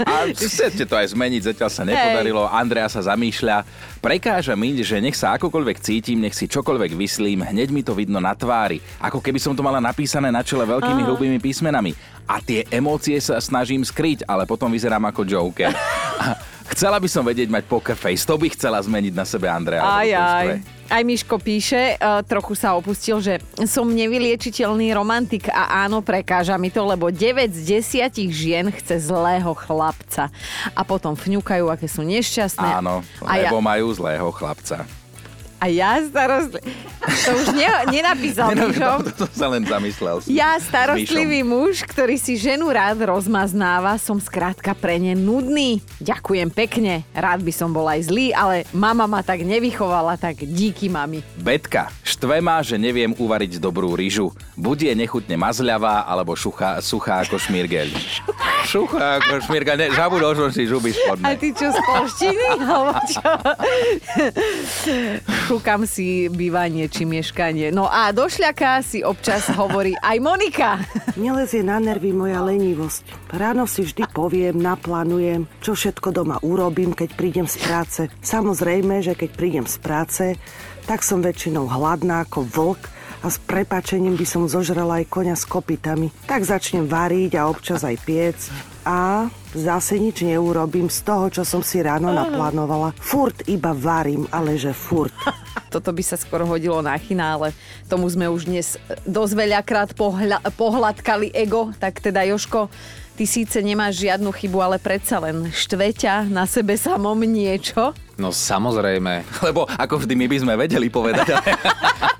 A 0.00 0.24
chcete 0.32 0.88
to 0.88 0.96
aj 0.96 1.12
zmeniť, 1.12 1.52
zatiaľ 1.52 1.68
sa 1.68 1.84
nepodarilo. 1.84 2.48
Andrea 2.48 2.88
sa 2.88 3.04
zamýšľa. 3.04 3.68
Prekáža 4.00 4.56
mi, 4.56 4.72
že 4.80 4.96
nech 4.96 5.12
sa 5.12 5.36
akokoľvek 5.36 5.76
cítim, 5.76 6.24
nech 6.24 6.32
si 6.32 6.48
čokoľvek 6.48 6.96
vyslím, 6.96 7.44
hneď 7.44 7.68
mi 7.68 7.84
to 7.84 7.92
vidno 7.92 8.16
na 8.16 8.32
tvári. 8.32 8.80
Ako 8.96 9.20
keby 9.20 9.36
som 9.36 9.52
to 9.52 9.60
mala 9.60 9.76
napísané 9.76 10.32
na 10.32 10.40
čele 10.40 10.64
veľkými 10.64 11.04
hrubými 11.04 11.36
písmenami. 11.36 11.92
A 12.24 12.40
tie 12.40 12.64
emócie 12.72 13.20
sa 13.20 13.36
snažím 13.42 13.84
skryť, 13.84 14.24
ale 14.24 14.48
potom 14.48 14.72
vyzerám 14.72 15.04
ako 15.12 15.20
Joker. 15.28 15.74
Chcela 16.70 17.02
by 17.02 17.08
som 17.10 17.26
vedieť 17.26 17.50
mať 17.50 17.66
poker 17.66 17.98
face. 17.98 18.22
To 18.24 18.38
by 18.38 18.46
chcela 18.54 18.78
zmeniť 18.78 19.12
na 19.14 19.26
sebe 19.26 19.50
Andrea. 19.50 19.82
lebo 19.82 19.90
Aj, 20.06 20.06
aj. 20.06 20.46
Aj 20.90 21.02
Miško 21.06 21.38
píše, 21.38 21.94
uh, 22.02 22.18
trochu 22.26 22.58
sa 22.58 22.74
opustil, 22.74 23.22
že 23.22 23.38
som 23.62 23.86
nevyliečiteľný 23.86 24.90
romantik 24.90 25.46
a 25.46 25.86
áno, 25.86 26.02
prekáža 26.02 26.58
mi 26.58 26.66
to, 26.66 26.82
lebo 26.82 27.14
9 27.14 27.54
z 27.54 27.78
10 27.78 28.10
žien 28.26 28.66
chce 28.74 28.98
zlého 29.06 29.54
chlapca. 29.54 30.34
A 30.74 30.82
potom 30.82 31.14
fňukajú, 31.14 31.70
aké 31.70 31.86
sú 31.86 32.02
nešťastné. 32.02 32.82
Áno, 32.82 33.06
a 33.22 33.32
ja, 33.38 33.54
lebo 33.54 33.62
majú 33.62 33.86
zlého 33.94 34.34
chlapca. 34.34 34.82
A 35.60 35.68
ja 35.68 36.00
starostli... 36.00 36.60
To 37.00 37.30
už 37.32 37.46
ne, 37.52 37.68
nenapísal 37.92 38.52
Mišo. 38.56 39.04
to, 39.12 39.24
to 39.24 39.26
sa 39.32 39.48
len 39.48 39.64
zamyslel. 39.64 40.20
som. 40.20 40.28
Ja, 40.28 40.56
S 40.56 40.68
starostlivý 40.68 41.44
muž, 41.44 41.84
ktorý 41.84 42.16
si 42.16 42.36
ženu 42.36 42.68
rád 42.72 43.04
rozmaznáva, 43.04 44.00
som 44.00 44.16
skrátka 44.16 44.72
pre 44.72 44.96
ne 44.96 45.12
nudný. 45.12 45.80
Ďakujem 46.00 46.48
pekne, 46.48 47.04
rád 47.12 47.44
by 47.44 47.52
som 47.52 47.72
bol 47.72 47.84
aj 47.88 48.08
zlý, 48.08 48.32
ale 48.32 48.64
mama 48.72 49.04
ma 49.04 49.20
tak 49.20 49.44
nevychovala, 49.44 50.16
tak 50.16 50.40
díky 50.40 50.88
mami. 50.88 51.20
Betka, 51.36 51.92
štve 52.04 52.40
ma, 52.40 52.64
že 52.64 52.80
neviem 52.80 53.12
uvariť 53.12 53.60
dobrú 53.60 53.92
ryžu. 53.92 54.32
Buď 54.56 54.92
je 54.92 54.94
nechutne 54.96 55.36
mazľavá, 55.36 56.04
alebo 56.04 56.36
šuchá, 56.36 56.80
suchá 56.80 57.20
ako 57.20 57.36
šmirgeľ. 57.36 57.88
Šuchá 58.64 59.20
ako 59.20 59.44
šmirgeľ, 59.48 59.76
ne, 59.76 59.88
zabudol 59.92 60.32
som 60.36 60.48
si 60.52 60.64
žuby 60.64 60.92
A 60.92 60.96
spodné. 60.96 61.32
ty 61.36 61.48
čo 61.52 61.68
z 61.68 61.78
polštiny? 61.80 62.46
Šukám 65.50 65.82
si 65.82 66.30
bývanie 66.30 66.86
či 66.86 67.02
mieškanie. 67.02 67.74
No 67.74 67.90
a 67.90 68.14
do 68.14 68.30
šľaka 68.30 68.86
si 68.86 69.02
občas 69.02 69.50
hovorí 69.50 69.98
aj 69.98 70.22
Monika. 70.22 70.78
Nelezie 71.18 71.66
na 71.66 71.82
nervy 71.82 72.14
moja 72.14 72.38
lenivosť. 72.38 73.34
Ráno 73.34 73.66
si 73.66 73.82
vždy 73.82 74.06
poviem, 74.14 74.54
naplánujem, 74.54 75.50
čo 75.58 75.74
všetko 75.74 76.14
doma 76.14 76.38
urobím, 76.46 76.94
keď 76.94 77.18
prídem 77.18 77.50
z 77.50 77.58
práce. 77.66 78.06
Samozrejme, 78.22 79.02
že 79.02 79.18
keď 79.18 79.30
prídem 79.34 79.66
z 79.66 79.76
práce, 79.82 80.24
tak 80.86 81.02
som 81.02 81.18
väčšinou 81.18 81.66
hladná 81.66 82.22
ako 82.30 82.46
vlk 82.46 82.82
a 83.18 83.26
s 83.26 83.42
prepačením 83.42 84.14
by 84.14 84.26
som 84.30 84.46
zožrala 84.46 85.02
aj 85.02 85.10
koňa 85.10 85.34
s 85.34 85.50
kopitami. 85.50 86.14
Tak 86.30 86.46
začnem 86.46 86.86
variť 86.86 87.42
a 87.42 87.50
občas 87.50 87.82
aj 87.82 87.98
piec. 88.06 88.38
A 88.84 89.28
zase 89.52 90.00
nič 90.00 90.24
neurobím 90.24 90.88
z 90.88 91.04
toho, 91.04 91.26
čo 91.28 91.42
som 91.44 91.60
si 91.60 91.82
ráno 91.84 92.14
naplánovala. 92.14 92.96
Furt 92.96 93.44
iba 93.46 93.76
varím, 93.76 94.24
ale 94.32 94.56
že 94.56 94.72
furt. 94.72 95.12
Toto 95.74 95.94
by 95.94 96.02
sa 96.02 96.18
skoro 96.18 96.48
hodilo 96.48 96.82
na 96.82 96.98
finále. 96.98 97.54
Tomu 97.86 98.10
sme 98.10 98.26
už 98.26 98.50
dnes 98.50 98.74
dosť 99.06 99.32
veľakrát 99.38 99.90
pohľa- 99.94 100.42
pohľadkali 100.58 101.30
ego. 101.30 101.70
Tak 101.78 102.02
teda, 102.02 102.26
Joško, 102.26 102.66
ty 103.14 103.28
síce 103.28 103.62
nemáš 103.62 104.02
žiadnu 104.02 104.34
chybu, 104.34 104.58
ale 104.58 104.76
predsa 104.82 105.22
len 105.22 105.46
štveťa 105.52 106.26
na 106.26 106.48
sebe 106.48 106.74
samom 106.74 107.20
niečo. 107.22 107.94
No 108.20 108.28
samozrejme. 108.28 109.24
Lebo 109.40 109.64
ako 109.64 110.04
vždy 110.04 110.14
my 110.14 110.26
by 110.28 110.36
sme 110.38 110.54
vedeli 110.54 110.86
povedať. 110.86 111.26
ale- 111.32 111.56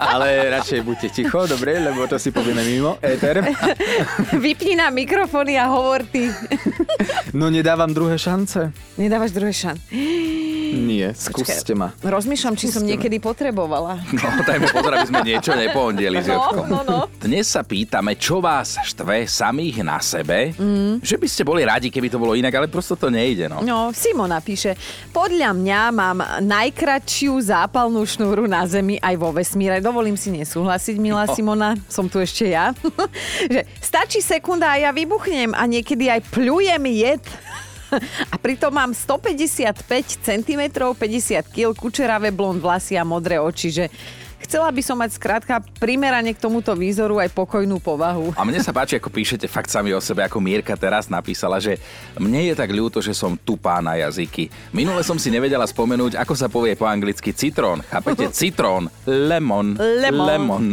Ale 0.00 0.26
radšej 0.50 0.80
buďte 0.80 1.08
ticho, 1.12 1.44
dobre, 1.44 1.76
lebo 1.76 2.08
to 2.08 2.16
si 2.16 2.32
povieme 2.32 2.64
mimo. 2.64 2.96
Éter. 2.98 3.44
Vypni 4.34 4.72
na 4.72 4.88
mikrofóny 4.88 5.54
a 5.54 5.68
hovor 5.68 6.02
ty. 6.02 6.32
No 7.30 7.46
nedávam 7.46 7.86
druhé 7.86 8.16
šance. 8.16 8.72
Nedávaš 8.96 9.30
druhé 9.30 9.52
šan. 9.52 9.76
Nie, 10.70 11.12
skúste 11.14 11.74
ma. 11.74 11.92
Rozmýšľam, 12.00 12.54
či 12.54 12.70
som 12.70 12.82
niekedy 12.82 13.18
potrebovala. 13.18 13.98
No, 14.10 14.26
dajme 14.42 14.66
pozor, 14.70 14.92
aby 14.94 15.06
sme 15.08 15.20
niečo 15.22 15.52
nepohondili 15.54 16.22
s 16.22 16.28
No, 16.30 16.52
no, 16.66 16.78
no. 16.86 16.98
Dnes 17.18 17.50
sa 17.50 17.62
pýtame, 17.62 18.14
čo 18.16 18.38
vás 18.38 18.78
štve 18.80 19.26
samých 19.26 19.82
na 19.82 19.98
sebe. 19.98 20.54
Mm. 20.54 21.02
Že 21.02 21.16
by 21.18 21.26
ste 21.26 21.42
boli 21.42 21.62
radi, 21.66 21.88
keby 21.90 22.08
to 22.08 22.18
bolo 22.18 22.34
inak, 22.34 22.54
ale 22.54 22.66
prosto 22.70 22.94
to 22.94 23.10
nejde. 23.10 23.50
No. 23.50 23.60
No, 23.60 23.78
Simona 23.90 24.38
píše, 24.40 24.74
podľa 25.10 25.52
mňa 25.52 25.80
mám 25.90 26.18
najkračšiu 26.42 27.32
zápalnú 27.40 28.02
šnúru 28.06 28.46
na 28.46 28.64
Zemi 28.66 28.96
aj 29.00 29.14
vo 29.18 29.34
vesmíre. 29.34 29.82
Dovolím 29.82 30.14
si 30.14 30.30
nesúhlasiť, 30.30 30.96
milá 30.98 31.24
No. 31.26 31.36
Simona, 31.36 31.76
som 31.86 32.08
tu 32.08 32.18
ešte 32.18 32.50
ja. 32.50 32.72
že 33.52 33.66
stačí 33.78 34.18
sekunda 34.18 34.74
a 34.74 34.80
ja 34.80 34.90
vybuchnem 34.90 35.52
a 35.52 35.62
niekedy 35.66 36.08
aj 36.08 36.26
pľujem 36.32 36.82
jed. 36.90 37.22
A 38.32 38.36
pritom 38.38 38.74
mám 38.74 38.94
155 38.94 40.22
cm, 40.22 40.62
50 40.94 41.46
kg, 41.50 41.74
kučeravé 41.74 42.30
blond 42.30 42.62
vlasy 42.62 42.98
a 42.98 43.04
modré 43.04 43.40
oči, 43.40 43.68
že 43.70 43.84
chcela 44.50 44.66
by 44.66 44.82
som 44.82 44.98
mať 44.98 45.14
skrátka 45.14 45.62
primerane 45.78 46.34
k 46.34 46.42
tomuto 46.42 46.74
výzoru 46.74 47.22
aj 47.22 47.30
pokojnú 47.30 47.78
povahu. 47.78 48.34
A 48.34 48.42
mne 48.42 48.58
sa 48.58 48.74
páči, 48.74 48.98
ako 48.98 49.06
píšete 49.06 49.46
fakt 49.46 49.70
sami 49.70 49.94
o 49.94 50.02
sebe, 50.02 50.26
ako 50.26 50.42
Mírka 50.42 50.74
teraz 50.74 51.06
napísala, 51.06 51.62
že 51.62 51.78
mne 52.18 52.50
je 52.50 52.58
tak 52.58 52.74
ľúto, 52.74 52.98
že 52.98 53.14
som 53.14 53.38
tupá 53.38 53.78
na 53.78 53.94
jazyky. 54.02 54.50
Minule 54.74 55.06
som 55.06 55.14
si 55.22 55.30
nevedela 55.30 55.62
spomenúť, 55.62 56.18
ako 56.18 56.34
sa 56.34 56.50
povie 56.50 56.74
po 56.74 56.82
anglicky 56.90 57.30
citrón. 57.30 57.86
Chápete? 57.86 58.26
Citrón. 58.40 58.90
Lemon. 59.06 59.78
Lemon. 59.78 60.26
Lemon. 60.26 60.66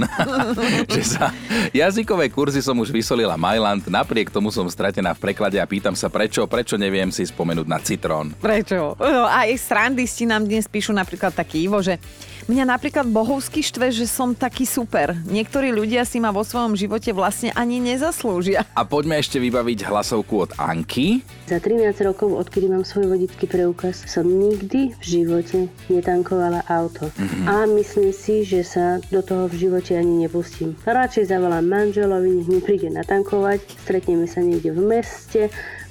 že 0.97 1.03
sa 1.05 1.29
jazykové 1.69 2.33
kurzy 2.33 2.65
som 2.65 2.81
už 2.81 2.89
vysolila 2.89 3.37
Mailand, 3.37 3.85
napriek 3.85 4.33
tomu 4.33 4.49
som 4.49 4.65
stratená 4.65 5.13
v 5.13 5.29
preklade 5.29 5.61
a 5.61 5.69
pýtam 5.69 5.93
sa 5.93 6.09
prečo, 6.09 6.49
prečo 6.49 6.81
neviem 6.81 7.13
si 7.13 7.21
spomenúť 7.29 7.67
na 7.69 7.77
citrón. 7.77 8.33
Prečo? 8.41 8.97
No, 8.97 9.29
aj 9.29 9.53
srandisti 9.61 10.25
nám 10.25 10.49
dnes 10.49 10.65
píšu 10.65 10.97
napríklad 10.97 11.29
taký 11.37 11.69
Ivo, 11.69 11.77
že 11.85 12.01
mňa 12.47 12.63
napríklad 12.67 13.05
bohovsky 13.11 13.61
štve, 13.63 13.91
že 13.91 14.07
som 14.07 14.31
taký 14.31 14.63
super. 14.63 15.13
Niektorí 15.27 15.71
ľudia 15.75 16.07
si 16.07 16.17
ma 16.17 16.31
vo 16.31 16.43
svojom 16.43 16.79
živote 16.79 17.11
vlastne 17.11 17.51
ani 17.53 17.79
nezaslúžia. 17.83 18.63
A 18.73 18.81
poďme 18.87 19.19
ešte 19.19 19.37
vybaviť 19.37 19.87
hlasovku 19.87 20.33
od 20.47 20.51
Anky. 20.57 21.21
Za 21.47 21.59
13 21.59 21.91
rokov, 22.07 22.33
odkedy 22.35 22.71
mám 22.71 22.87
svoj 22.87 23.15
vodický 23.15 23.47
preukaz, 23.47 24.03
som 24.07 24.27
nikdy 24.27 24.95
v 24.95 25.03
živote 25.03 25.67
netankovala 25.91 26.63
auto. 26.67 27.11
A 27.47 27.67
myslím 27.67 28.11
si, 28.11 28.47
že 28.47 28.63
sa 28.63 28.99
do 29.11 29.19
toho 29.23 29.47
v 29.51 29.67
živote 29.67 29.95
ani 29.95 30.27
nepustím. 30.27 30.75
Radšej 30.87 31.31
zavolám 31.31 31.67
manželovi, 31.67 32.41
nech 32.41 32.49
mi 32.51 32.59
príde 32.63 32.91
natankovať, 32.91 33.63
stretneme 33.83 34.27
sa 34.27 34.43
niekde 34.43 34.71
v 34.71 34.81
meste, 34.83 35.41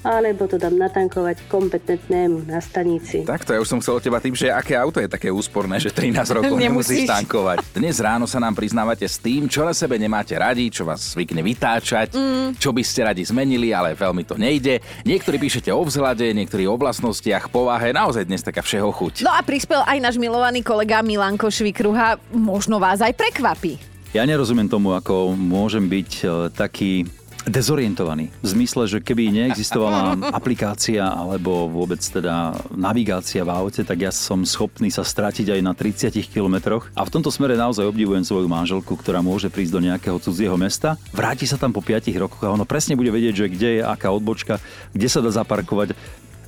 alebo 0.06 0.46
to 0.46 0.54
dám 0.54 0.78
natankovať 0.78 1.50
kompetentnému 1.50 2.46
na 2.46 2.62
stanici. 2.62 3.26
Takto, 3.26 3.50
ja 3.50 3.58
už 3.58 3.66
som 3.66 3.82
chcel 3.82 3.98
od 3.98 4.02
teba 4.06 4.22
tým, 4.22 4.38
že 4.38 4.54
aké 4.54 4.78
auto 4.78 5.02
je 5.02 5.10
také 5.10 5.34
úsporné, 5.34 5.82
že 5.82 5.90
13 5.90 6.22
rokov 6.38 6.54
Nemusíš. 6.62 7.10
tankovať. 7.10 7.74
Dnes 7.74 7.98
ráno 7.98 8.30
sa 8.30 8.38
nám 8.38 8.54
priznávate 8.54 9.02
s 9.02 9.18
tým, 9.18 9.50
čo 9.50 9.66
na 9.66 9.74
sebe 9.74 9.98
nemáte 9.98 10.38
radi, 10.38 10.70
čo 10.70 10.86
vás 10.86 11.18
zvykne 11.18 11.42
vytáčať, 11.42 12.14
mm. 12.14 12.62
čo 12.62 12.70
by 12.70 12.82
ste 12.86 13.10
radi 13.10 13.26
zmenili, 13.26 13.74
ale 13.74 13.98
veľmi 13.98 14.22
to 14.22 14.38
nejde. 14.38 14.78
Niektorí 15.02 15.42
píšete 15.42 15.74
o 15.74 15.82
vzhľade, 15.82 16.30
niektorí 16.30 16.70
o 16.70 16.78
vlastnostiach, 16.78 17.50
povahe, 17.50 17.90
naozaj 17.90 18.22
dnes 18.22 18.46
taká 18.46 18.62
všeho 18.62 18.94
chuť. 18.94 19.26
No 19.26 19.34
a 19.34 19.42
prispel 19.42 19.82
aj 19.82 19.98
náš 19.98 20.16
milovaný 20.22 20.62
kolega 20.62 21.02
Milanko 21.02 21.50
Švikruha. 21.50 22.22
Možno 22.30 22.78
vás 22.78 23.02
aj 23.02 23.10
prekvapí. 23.18 23.96
Ja 24.14 24.22
nerozumiem 24.22 24.70
tomu, 24.70 24.94
ako 24.94 25.34
môžem 25.34 25.90
byť 25.90 26.10
e, 26.22 26.26
taký 26.54 27.04
dezorientovaný. 27.46 28.34
V 28.42 28.48
zmysle, 28.58 28.90
že 28.90 28.98
keby 28.98 29.30
neexistovala 29.30 30.18
aplikácia 30.34 31.06
alebo 31.06 31.70
vôbec 31.70 32.02
teda 32.02 32.58
navigácia 32.74 33.46
v 33.46 33.54
aute, 33.54 33.86
tak 33.86 34.02
ja 34.02 34.10
som 34.10 34.42
schopný 34.42 34.90
sa 34.90 35.06
stratiť 35.06 35.54
aj 35.54 35.60
na 35.62 35.72
30 35.72 36.10
kilometroch. 36.26 36.90
A 36.98 37.06
v 37.06 37.12
tomto 37.14 37.30
smere 37.30 37.54
naozaj 37.54 37.86
obdivujem 37.86 38.26
svoju 38.26 38.50
manželku, 38.50 38.98
ktorá 38.98 39.22
môže 39.22 39.46
prísť 39.46 39.72
do 39.78 39.84
nejakého 39.86 40.18
cudzieho 40.18 40.58
mesta, 40.58 40.98
vráti 41.14 41.46
sa 41.46 41.54
tam 41.54 41.70
po 41.70 41.80
5 41.80 42.10
rokoch 42.18 42.42
a 42.42 42.50
ono 42.50 42.66
presne 42.66 42.98
bude 42.98 43.14
vedieť, 43.14 43.46
že 43.46 43.46
kde 43.46 43.68
je 43.78 43.82
aká 43.86 44.10
odbočka, 44.10 44.58
kde 44.90 45.06
sa 45.06 45.22
dá 45.22 45.30
zaparkovať. 45.30 45.94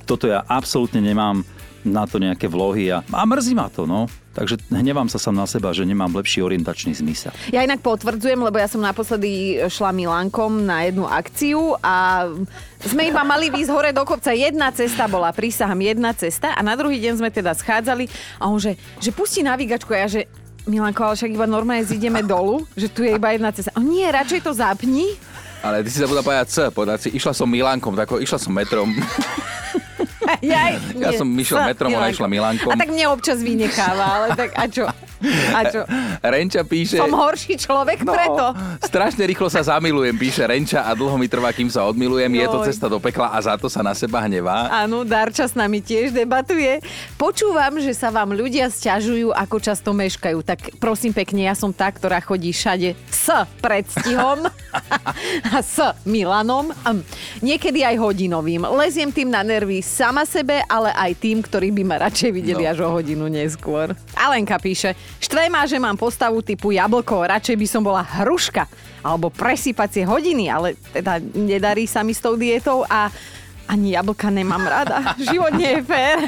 Toto 0.03 0.27
ja 0.27 0.43
absolútne 0.43 0.99
nemám 0.99 1.47
na 1.87 2.03
to 2.03 2.19
nejaké 2.19 2.51
vlohy 2.51 2.91
a, 2.91 3.07
a 3.07 3.23
mrzí 3.23 3.55
ma 3.55 3.71
to, 3.71 3.87
no. 3.87 4.11
Takže 4.39 4.55
hnevám 4.71 5.11
sa 5.11 5.19
sám 5.19 5.35
na 5.35 5.43
seba, 5.43 5.75
že 5.75 5.83
nemám 5.83 6.15
lepší 6.15 6.39
orientačný 6.39 6.95
zmysel. 6.95 7.35
Ja 7.51 7.59
inak 7.59 7.83
potvrdzujem, 7.83 8.39
lebo 8.39 8.55
ja 8.55 8.71
som 8.71 8.79
naposledy 8.79 9.59
šla 9.67 9.91
Milánkom 9.91 10.63
na 10.63 10.87
jednu 10.87 11.03
akciu 11.03 11.75
a 11.83 12.23
sme 12.79 13.11
iba 13.11 13.27
mali 13.27 13.51
výsť 13.51 13.67
hore 13.67 13.91
do 13.91 14.07
kopca. 14.07 14.31
Jedna 14.31 14.71
cesta 14.71 15.11
bola, 15.11 15.35
prísaham, 15.35 15.83
jedna 15.83 16.15
cesta 16.15 16.55
a 16.55 16.63
na 16.63 16.79
druhý 16.79 17.03
deň 17.03 17.19
sme 17.19 17.27
teda 17.35 17.51
schádzali 17.51 18.07
a 18.39 18.47
on 18.47 18.63
že, 18.63 18.79
že 19.03 19.11
pustí 19.11 19.43
navigačku 19.43 19.91
a 19.91 20.07
ja 20.07 20.07
že 20.07 20.21
Milanko, 20.71 21.03
ale 21.03 21.19
však 21.19 21.35
iba 21.35 21.43
normálne 21.43 21.83
zídeme 21.83 22.23
dolu, 22.23 22.63
že 22.79 22.87
tu 22.87 23.03
je 23.03 23.19
iba 23.19 23.35
jedna 23.35 23.51
cesta. 23.51 23.75
O 23.75 23.83
nie, 23.83 24.07
radšej 24.07 24.39
to 24.39 24.55
zapni. 24.55 25.19
Ale 25.59 25.83
ty 25.83 25.91
si 25.91 25.99
zabudla 25.99 26.23
povedať 26.23 26.47
C, 26.47 26.55
povedať 26.71 26.99
si, 27.03 27.09
išla 27.11 27.35
som 27.35 27.51
Milánkom, 27.51 27.91
tak 27.91 28.07
ako 28.07 28.23
išla 28.23 28.39
som 28.39 28.55
metrom. 28.55 28.87
Ja, 30.41 30.77
Ja 30.95 31.09
som 31.17 31.27
išiel 31.33 31.57
metrom, 31.65 31.93
ona 31.93 32.09
išla 32.13 32.27
Milánkom. 32.29 32.71
A 32.71 32.77
tak 32.77 32.89
mne 32.93 33.05
občas 33.09 33.41
vynecháva, 33.41 34.05
ale 34.05 34.27
tak 34.37 34.53
a 34.53 34.65
čo? 34.69 34.85
A 35.49 35.59
čo? 35.65 35.81
Renča 36.21 36.63
píše... 36.63 36.95
Som 36.95 37.11
horší 37.11 37.55
človek 37.55 38.01
No, 38.01 38.11
preto. 38.11 38.45
strašne 38.79 39.23
rýchlo 39.23 39.45
sa 39.45 39.61
zamilujem, 39.61 40.15
píše 40.15 40.41
Renča 40.41 40.81
a 40.81 40.91
dlho 40.91 41.15
mi 41.15 41.25
trvá, 41.25 41.49
kým 41.49 41.67
sa 41.67 41.83
odmilujem. 41.83 42.31
Je 42.33 42.47
to 42.47 42.59
cesta 42.63 42.85
do 42.85 42.97
pekla 42.97 43.29
a 43.29 43.39
za 43.39 43.55
to 43.55 43.67
sa 43.67 43.79
na 43.79 43.91
seba 43.91 44.21
hnevá. 44.21 44.71
Áno, 44.77 45.03
Darča 45.03 45.43
s 45.43 45.53
nami 45.53 45.79
tiež 45.79 46.09
debatuje. 46.09 46.79
Počúvam, 47.15 47.77
že 47.77 47.91
sa 47.91 48.07
vám 48.07 48.31
ľudia 48.31 48.67
sťažujú, 48.67 49.29
ako 49.29 49.55
často 49.57 49.91
meškajú. 49.91 50.39
Tak 50.39 50.59
prosím 50.77 51.11
pekne, 51.11 51.43
ja 51.43 51.53
som 51.53 51.69
tá, 51.69 51.87
ktorá 51.87 52.19
chodí 52.19 52.49
všade 52.49 52.95
s 53.05 53.27
predstihom 53.59 54.47
a 55.51 55.59
s 55.59 55.77
Milanom. 56.03 56.71
Niekedy 57.39 57.81
aj 57.81 57.95
hodinovým. 57.97 58.63
Leziem 58.69 59.09
tým 59.09 59.27
na 59.27 59.41
nervy 59.41 59.79
sama 59.79 60.23
sebe, 60.23 60.61
ale 60.65 60.91
aj 60.91 61.11
tým, 61.17 61.39
ktorí 61.39 61.71
by 61.71 61.83
ma 61.83 61.97
radšej 61.99 62.31
videli 62.31 62.57
No. 62.59 62.67
až 62.67 62.79
o 62.81 62.89
hodinu 62.91 63.25
neskôr. 63.25 63.95
Alenka 64.13 64.55
píše, 64.55 64.91
štve 65.17 65.49
ma, 65.49 65.65
že 65.65 65.81
mám 65.81 65.97
postavu 65.97 66.45
typu 66.45 66.69
jablko, 66.69 67.25
radšej 67.25 67.57
by 67.57 67.67
som 67.67 67.81
bola 67.81 68.05
hruška 68.05 68.69
alebo 69.01 69.33
presýpacie 69.33 70.05
hodiny, 70.05 70.51
ale 70.51 70.77
teda 70.93 71.17
nedarí 71.33 71.89
sa 71.89 72.05
mi 72.05 72.13
s 72.13 72.21
tou 72.21 72.37
dietou 72.37 72.85
a 72.85 73.09
ani 73.69 73.97
jablka 73.97 74.29
nemám 74.29 74.65
rada. 74.65 75.13
Život 75.29 75.53
nie 75.55 75.79
je 75.79 75.81
fér. 75.85 76.25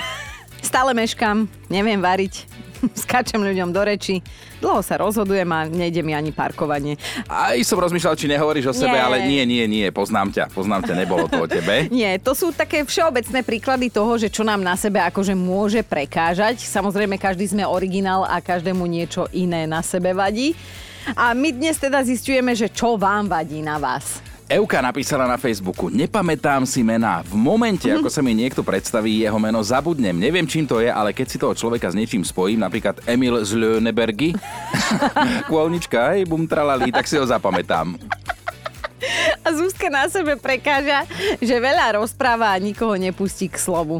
Stále 0.61 0.93
meškam, 0.93 1.49
neviem 1.73 1.97
variť, 1.97 2.45
skáčem 3.03 3.41
ľuďom 3.41 3.69
do 3.69 3.81
reči, 3.81 4.19
dlho 4.59 4.81
sa 4.81 4.97
rozhodujem 5.01 5.47
a 5.51 5.67
nejde 5.67 6.01
mi 6.01 6.13
ani 6.13 6.33
parkovanie. 6.33 6.97
Aj 7.27 7.57
som 7.63 7.77
rozmýšľal, 7.79 8.15
či 8.17 8.31
nehovoríš 8.31 8.71
o 8.71 8.75
sebe, 8.75 8.97
Nie. 8.97 9.05
ale 9.05 9.17
nie, 9.25 9.43
nie, 9.45 9.65
nie, 9.67 9.87
poznám 9.93 10.33
ťa, 10.33 10.43
poznám 10.53 10.87
ťa, 10.89 10.93
nebolo 10.97 11.25
to 11.29 11.43
o 11.43 11.47
tebe. 11.49 11.85
Nie, 11.93 12.17
to 12.17 12.31
sú 12.31 12.55
také 12.55 12.87
všeobecné 12.87 13.43
príklady 13.43 13.91
toho, 13.91 14.15
že 14.17 14.31
čo 14.31 14.41
nám 14.47 14.63
na 14.63 14.73
sebe 14.79 15.01
akože 15.03 15.35
môže 15.35 15.81
prekážať. 15.83 16.63
Samozrejme, 16.63 17.19
každý 17.19 17.45
sme 17.49 17.67
originál 17.67 18.23
a 18.25 18.39
každému 18.39 18.85
niečo 18.87 19.27
iné 19.35 19.67
na 19.67 19.83
sebe 19.83 20.15
vadí. 20.15 20.55
A 21.17 21.33
my 21.33 21.49
dnes 21.49 21.81
teda 21.81 22.05
zistujeme, 22.05 22.53
že 22.53 22.69
čo 22.69 22.95
vám 22.95 23.25
vadí 23.25 23.65
na 23.65 23.81
vás. 23.81 24.30
Euka 24.51 24.83
napísala 24.83 25.31
na 25.31 25.39
Facebooku, 25.39 25.87
nepamätám 25.87 26.67
si 26.67 26.83
mená. 26.83 27.23
V 27.23 27.39
momente, 27.39 27.87
ako 27.87 28.11
sa 28.11 28.19
mi 28.19 28.35
niekto 28.35 28.67
predstaví, 28.67 29.23
jeho 29.23 29.39
meno 29.39 29.63
zabudnem. 29.63 30.11
Neviem, 30.11 30.43
čím 30.43 30.67
to 30.67 30.83
je, 30.83 30.91
ale 30.91 31.15
keď 31.15 31.27
si 31.31 31.39
toho 31.39 31.55
človeka 31.55 31.87
s 31.87 31.95
niečím 31.95 32.19
spojím, 32.27 32.59
napríklad 32.59 32.99
Emil 33.07 33.47
z 33.47 33.55
Lönebergy, 33.55 34.35
kôlnička, 35.51 36.11
hej, 36.11 36.27
bum 36.27 36.43
tralali, 36.43 36.91
tak 36.91 37.07
si 37.07 37.15
ho 37.15 37.23
zapamätám. 37.23 37.95
A 39.51 39.59
Zuzka 39.59 39.91
na 39.91 40.07
sebe 40.07 40.39
prekáža, 40.39 41.03
že 41.43 41.59
veľa 41.59 41.99
rozpráva 41.99 42.55
a 42.55 42.61
nikoho 42.63 42.95
nepustí 42.95 43.51
k 43.51 43.59
slovu. 43.59 43.99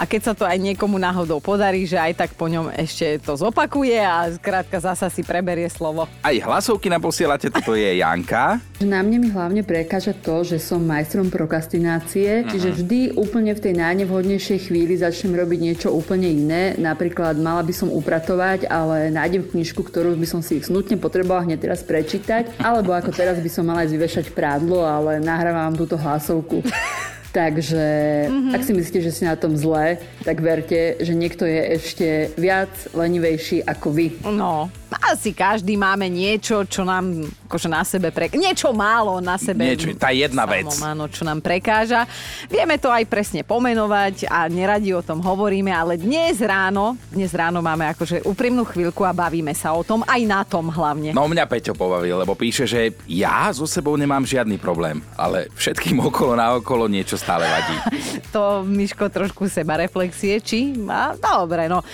a 0.00 0.08
keď 0.08 0.20
sa 0.24 0.32
to 0.32 0.48
aj 0.48 0.56
niekomu 0.56 0.96
náhodou 0.96 1.44
podarí, 1.44 1.84
že 1.84 2.00
aj 2.00 2.16
tak 2.16 2.30
po 2.32 2.48
ňom 2.48 2.72
ešte 2.72 3.20
to 3.20 3.36
zopakuje 3.36 4.00
a 4.00 4.32
skrátka 4.32 4.80
zasa 4.80 5.12
si 5.12 5.20
preberie 5.20 5.68
slovo. 5.68 6.08
Aj 6.24 6.32
hlasovky 6.32 6.88
naposielate, 6.88 7.52
toto 7.52 7.76
je 7.76 8.00
Janka. 8.00 8.64
Na 8.80 9.04
mne 9.04 9.20
mi 9.20 9.28
hlavne 9.28 9.60
prekáža 9.60 10.16
to, 10.16 10.40
že 10.40 10.56
som 10.56 10.80
majstrom 10.80 11.28
prokrastinácie, 11.28 12.48
čiže 12.48 12.80
vždy 12.80 13.00
úplne 13.20 13.52
v 13.52 13.60
tej 13.60 13.74
najnevhodnejšej 13.76 14.72
chvíli 14.72 14.96
začnem 14.96 15.36
robiť 15.36 15.58
niečo 15.60 15.88
úplne 15.92 16.32
iné. 16.32 16.80
Napríklad 16.80 17.36
mala 17.36 17.60
by 17.60 17.74
som 17.76 17.92
upratovať, 17.92 18.72
ale 18.72 19.12
nájdem 19.12 19.44
knižku, 19.52 19.84
ktorú 19.84 20.16
by 20.16 20.24
som 20.24 20.40
si 20.40 20.64
snutne 20.64 20.96
potrebovala 20.96 21.44
hneď 21.44 21.60
teraz 21.60 21.84
prečítať, 21.84 22.56
alebo 22.64 22.96
ako 22.96 23.12
teraz 23.12 23.36
by 23.36 23.50
som 23.52 23.68
mala 23.68 23.84
ísť 23.84 23.94
vyvešať 24.00 24.26
prádlo, 24.32 24.80
ale 24.98 25.22
nahrávam 25.22 25.78
túto 25.78 25.94
hlasovku. 25.94 26.66
Takže 27.30 27.84
mm-hmm. 28.26 28.54
ak 28.58 28.62
si 28.66 28.72
myslíte, 28.74 29.00
že 29.06 29.14
si 29.14 29.22
na 29.22 29.38
tom 29.38 29.54
zle, 29.54 30.02
tak 30.26 30.42
verte, 30.42 30.98
že 30.98 31.14
niekto 31.14 31.46
je 31.46 31.62
ešte 31.78 32.06
viac 32.34 32.70
lenivejší 32.90 33.62
ako 33.62 33.88
vy. 33.94 34.06
No, 34.26 34.66
asi 34.98 35.30
každý 35.30 35.78
máme 35.78 36.10
niečo, 36.10 36.66
čo 36.66 36.82
nám 36.82 37.30
akože 37.46 37.68
na 37.70 37.82
sebe 37.86 38.10
pre... 38.10 38.26
Niečo 38.34 38.74
málo 38.74 39.22
na 39.22 39.38
sebe. 39.38 39.62
Niečo, 39.62 39.94
tá 39.94 40.10
jedna 40.10 40.42
samom, 40.42 40.54
vec. 40.54 40.70
Áno, 40.82 41.04
čo 41.06 41.22
nám 41.22 41.38
prekáža. 41.38 42.10
Vieme 42.50 42.74
to 42.82 42.90
aj 42.90 43.06
presne 43.06 43.46
pomenovať 43.46 44.26
a 44.26 44.50
neradi 44.50 44.90
o 44.90 45.02
tom 45.02 45.22
hovoríme, 45.22 45.70
ale 45.70 45.94
dnes 45.94 46.42
ráno, 46.42 46.98
dnes 47.14 47.30
ráno 47.30 47.62
máme 47.62 47.86
akože 47.94 48.26
úprimnú 48.26 48.66
chvíľku 48.66 49.06
a 49.06 49.14
bavíme 49.14 49.54
sa 49.54 49.70
o 49.74 49.86
tom, 49.86 50.02
aj 50.02 50.20
na 50.26 50.42
tom 50.42 50.66
hlavne. 50.66 51.14
No 51.14 51.30
mňa 51.30 51.46
Peťo 51.46 51.78
pobavil, 51.78 52.18
lebo 52.18 52.34
píše, 52.34 52.66
že 52.66 52.90
ja 53.06 53.46
so 53.54 53.70
sebou 53.70 53.94
nemám 53.94 54.26
žiadny 54.26 54.58
problém, 54.58 54.98
ale 55.14 55.46
všetkým 55.54 56.02
okolo 56.10 56.34
na 56.34 56.58
okolo 56.58 56.90
niečo 56.90 57.19
stále 57.20 57.44
vadí. 57.44 57.76
to 58.34 58.64
Miško 58.64 59.12
trošku 59.12 59.44
seba 59.52 59.76
reflexie, 59.76 60.40
či? 60.40 60.72
A, 60.88 61.12
dobre, 61.14 61.68
no. 61.68 61.84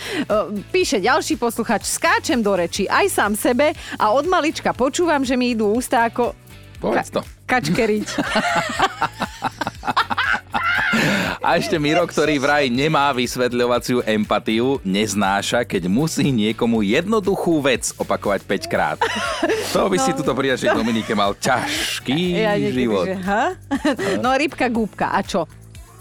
Píše 0.71 1.03
ďalší 1.03 1.35
posluchač, 1.35 1.83
skáčem 1.91 2.39
do 2.39 2.55
reči 2.55 2.87
aj 2.87 3.11
sám 3.11 3.33
sebe 3.35 3.75
a 3.99 4.15
od 4.15 4.31
malička 4.31 4.71
počúvam, 4.71 5.27
že 5.27 5.35
mi 5.35 5.59
idú 5.59 5.75
ústa 5.75 6.07
ako... 6.07 6.39
Povedz 6.79 7.11
to. 7.11 7.21
Kačkeriť. 7.51 8.09
A 11.41 11.57
ešte 11.57 11.79
Miro, 11.79 12.03
ktorý 12.05 12.41
vraj 12.41 12.67
nemá 12.67 13.13
vysvetľovaciu 13.15 14.03
empatiu, 14.07 14.83
neznáša, 14.83 15.63
keď 15.63 15.87
musí 15.87 16.29
niekomu 16.35 16.83
jednoduchú 16.83 17.63
vec 17.63 17.95
opakovať 17.97 18.41
5 18.45 18.73
krát. 18.73 18.99
To 19.77 19.87
by 19.87 19.97
no, 20.01 20.05
si 20.05 20.11
tuto 20.17 20.33
pri 20.33 20.57
našej 20.57 20.73
Dominike 20.73 21.13
mal 21.13 21.37
ťažký 21.37 22.19
Ja 22.35 22.57
niekedy, 22.57 22.87
život. 22.87 23.07
že, 23.07 23.15
ha? 23.23 23.45
No 24.25 24.35
rybka, 24.35 24.67
gúbka, 24.73 25.13
a 25.15 25.21
čo? 25.23 25.47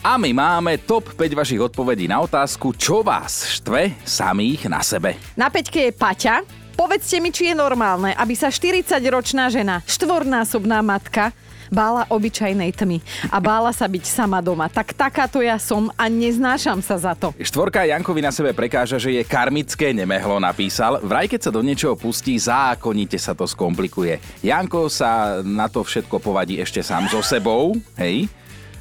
A 0.06 0.22
my 0.22 0.30
máme 0.38 0.78
top 0.86 1.18
5 1.18 1.34
vašich 1.34 1.58
odpovedí 1.58 2.06
na 2.06 2.22
otázku, 2.22 2.78
čo 2.78 3.02
vás 3.02 3.58
štve 3.58 4.06
samých 4.06 4.70
na 4.70 4.86
sebe. 4.86 5.18
Na 5.34 5.50
peťke 5.50 5.90
je 5.90 5.92
Paťa. 5.98 6.46
Povedzte 6.76 7.18
mi, 7.24 7.32
či 7.32 7.50
je 7.50 7.56
normálne, 7.58 8.12
aby 8.14 8.36
sa 8.36 8.52
40-ročná 8.52 9.48
žena, 9.48 9.82
štvornásobná 9.88 10.84
matka, 10.84 11.32
bála 11.76 12.08
obyčajnej 12.08 12.72
tmy 12.72 13.04
a 13.28 13.44
bála 13.44 13.76
sa 13.76 13.84
byť 13.92 14.08
sama 14.08 14.40
doma. 14.40 14.72
Tak 14.72 14.96
takáto 14.96 15.44
ja 15.44 15.60
som 15.60 15.92
a 16.00 16.08
neznášam 16.08 16.80
sa 16.80 16.96
za 16.96 17.12
to. 17.12 17.36
Štvorka 17.36 17.84
Jankovi 17.84 18.24
na 18.24 18.32
sebe 18.32 18.56
prekáža, 18.56 18.96
že 18.96 19.12
je 19.12 19.28
karmické 19.28 19.92
nemehlo, 19.92 20.40
napísal. 20.40 21.04
Vraj, 21.04 21.28
keď 21.28 21.52
sa 21.52 21.52
do 21.52 21.60
niečoho 21.60 22.00
pustí, 22.00 22.40
zákonite 22.40 23.20
sa 23.20 23.36
to 23.36 23.44
skomplikuje. 23.44 24.24
Janko 24.40 24.88
sa 24.88 25.44
na 25.44 25.68
to 25.68 25.84
všetko 25.84 26.24
povadí 26.24 26.64
ešte 26.64 26.80
sám 26.80 27.12
so 27.12 27.20
sebou, 27.20 27.76
hej? 28.00 28.32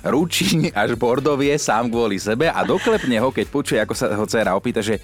Ručí 0.04 0.68
až 0.76 1.00
bordovie 1.00 1.56
sám 1.56 1.88
kvôli 1.88 2.20
sebe 2.20 2.52
a 2.52 2.60
doklepne 2.60 3.16
ho, 3.24 3.32
keď 3.32 3.46
počuje, 3.48 3.80
ako 3.80 3.94
sa 3.96 4.12
ho 4.12 4.28
dcera 4.28 4.52
opýta, 4.52 4.84
že 4.84 5.00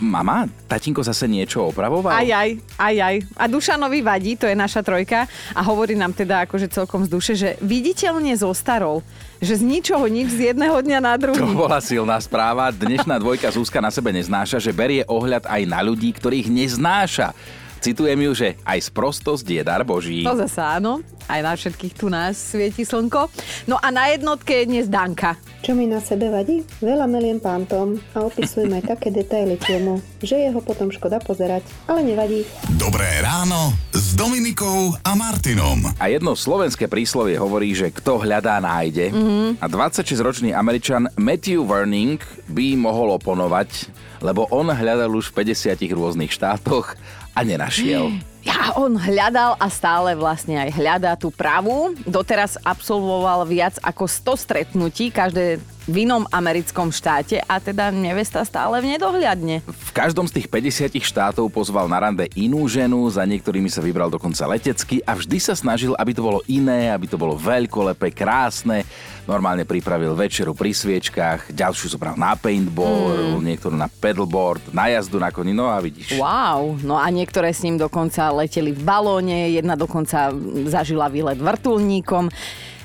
Mama, 0.00 0.48
tatínko 0.70 1.04
zase 1.04 1.28
niečo 1.28 1.68
opravoval? 1.68 2.16
Aj, 2.16 2.24
aj, 2.24 2.50
aj, 2.80 2.96
aj. 2.96 3.16
A 3.36 3.44
Dušanovi 3.44 4.00
vadí, 4.00 4.34
to 4.40 4.48
je 4.48 4.56
naša 4.56 4.80
trojka 4.80 5.28
a 5.52 5.60
hovorí 5.60 5.92
nám 5.92 6.16
teda 6.16 6.48
akože 6.48 6.72
celkom 6.72 7.04
z 7.04 7.08
duše, 7.12 7.32
že 7.36 7.60
viditeľne 7.60 8.32
zostarol, 8.34 9.04
že 9.38 9.60
z 9.60 9.62
ničoho 9.62 10.08
nič 10.08 10.32
z 10.32 10.54
jedného 10.54 10.78
dňa 10.80 10.98
na 10.98 11.14
druhý. 11.20 11.38
To 11.38 11.54
bola 11.54 11.78
silná 11.78 12.18
správa. 12.18 12.72
Dnešná 12.72 13.20
dvojka 13.20 13.52
Zúska 13.52 13.78
na 13.78 13.92
sebe 13.92 14.10
neznáša, 14.10 14.58
že 14.58 14.72
berie 14.72 15.04
ohľad 15.06 15.44
aj 15.46 15.62
na 15.68 15.84
ľudí, 15.84 16.14
ktorých 16.14 16.48
neznáša. 16.48 17.36
Citujem 17.82 18.14
ju, 18.14 18.30
že 18.30 18.48
aj 18.62 18.78
sprostosť 18.94 19.42
je 19.42 19.62
dar 19.66 19.82
Boží. 19.82 20.22
To 20.22 20.38
zase 20.38 20.62
áno, 20.62 21.02
aj 21.26 21.40
na 21.42 21.50
všetkých 21.58 21.98
tu 21.98 22.06
nás 22.06 22.38
svieti 22.38 22.86
slnko. 22.86 23.26
No 23.66 23.74
a 23.74 23.90
na 23.90 24.06
jednotke 24.06 24.62
je 24.62 24.70
dnes 24.70 24.86
Danka. 24.86 25.34
Čo 25.66 25.74
mi 25.74 25.90
na 25.90 25.98
sebe 25.98 26.30
vadí? 26.30 26.62
Veľa 26.78 27.10
meliem 27.10 27.42
pántom 27.42 27.98
a 28.14 28.22
opisujem 28.22 28.70
aj 28.78 28.86
také 28.94 29.10
detaily 29.10 29.58
filmu, 29.58 29.98
že 30.22 30.38
je 30.38 30.54
ho 30.54 30.62
potom 30.62 30.94
škoda 30.94 31.18
pozerať, 31.18 31.66
ale 31.90 32.06
nevadí. 32.06 32.46
Dobré 32.78 33.18
ráno 33.18 33.74
s 33.90 34.14
Dominikou 34.14 34.94
a 35.02 35.18
Martinom. 35.18 35.82
A 35.98 36.06
jedno 36.06 36.38
slovenské 36.38 36.86
príslovie 36.86 37.34
hovorí, 37.34 37.74
že 37.74 37.90
kto 37.90 38.22
hľadá, 38.22 38.62
nájde. 38.62 39.10
Mm-hmm. 39.10 39.58
A 39.58 39.66
26-ročný 39.66 40.54
Američan 40.54 41.10
Matthew 41.18 41.66
Verning 41.66 42.22
by 42.46 42.78
mohol 42.78 43.18
oponovať, 43.18 43.90
lebo 44.22 44.46
on 44.54 44.70
hľadal 44.70 45.10
už 45.18 45.34
v 45.34 45.50
50 45.50 45.82
rôznych 45.98 46.30
štátoch 46.30 46.94
a 47.32 47.40
nenašiel. 47.42 48.12
Ja, 48.42 48.74
on 48.74 48.98
hľadal 48.98 49.54
a 49.54 49.70
stále 49.70 50.18
vlastne 50.18 50.58
aj 50.58 50.74
hľadá 50.74 51.14
tú 51.14 51.30
pravú. 51.30 51.94
Doteraz 52.02 52.58
absolvoval 52.58 53.46
viac 53.46 53.78
ako 53.78 54.10
100 54.10 54.34
stretnutí, 54.34 55.14
každé 55.14 55.62
v 55.90 56.06
inom 56.06 56.22
americkom 56.30 56.94
štáte 56.94 57.42
a 57.42 57.58
teda 57.58 57.90
nevesta 57.90 58.46
stále 58.46 58.78
v 58.78 58.94
nedohľadne. 58.94 59.66
V 59.66 59.90
každom 59.90 60.30
z 60.30 60.38
tých 60.38 60.46
50 60.46 60.94
štátov 61.02 61.50
pozval 61.50 61.90
na 61.90 61.98
rande 61.98 62.30
inú 62.38 62.70
ženu, 62.70 63.10
za 63.10 63.26
niektorými 63.26 63.66
sa 63.66 63.82
vybral 63.82 64.06
dokonca 64.06 64.46
letecky 64.46 65.02
a 65.02 65.18
vždy 65.18 65.38
sa 65.42 65.58
snažil, 65.58 65.98
aby 65.98 66.14
to 66.14 66.22
bolo 66.22 66.40
iné, 66.46 66.94
aby 66.94 67.10
to 67.10 67.18
bolo 67.18 67.34
veľkolepé, 67.34 68.14
krásne. 68.14 68.86
Normálne 69.26 69.62
pripravil 69.66 70.14
večeru 70.14 70.54
pri 70.54 70.74
sviečkách, 70.74 71.54
ďalšiu 71.54 71.94
zobral 71.94 72.14
na 72.18 72.34
paintball, 72.34 73.38
mm. 73.38 73.42
niektorú 73.42 73.74
na 73.74 73.86
pedalboard, 73.86 74.74
na 74.74 74.90
jazdu 74.90 75.18
na 75.18 75.30
koni, 75.30 75.54
no 75.54 75.70
a 75.70 75.78
vidíš. 75.78 76.18
Wow, 76.18 76.78
no 76.82 76.98
a 76.98 77.06
niektoré 77.10 77.54
s 77.54 77.62
ním 77.62 77.78
dokonca 77.78 78.34
leteli 78.34 78.74
v 78.74 78.82
balóne, 78.82 79.50
jedna 79.54 79.78
dokonca 79.78 80.34
zažila 80.66 81.06
výlet 81.10 81.38
vrtulníkom. 81.38 82.30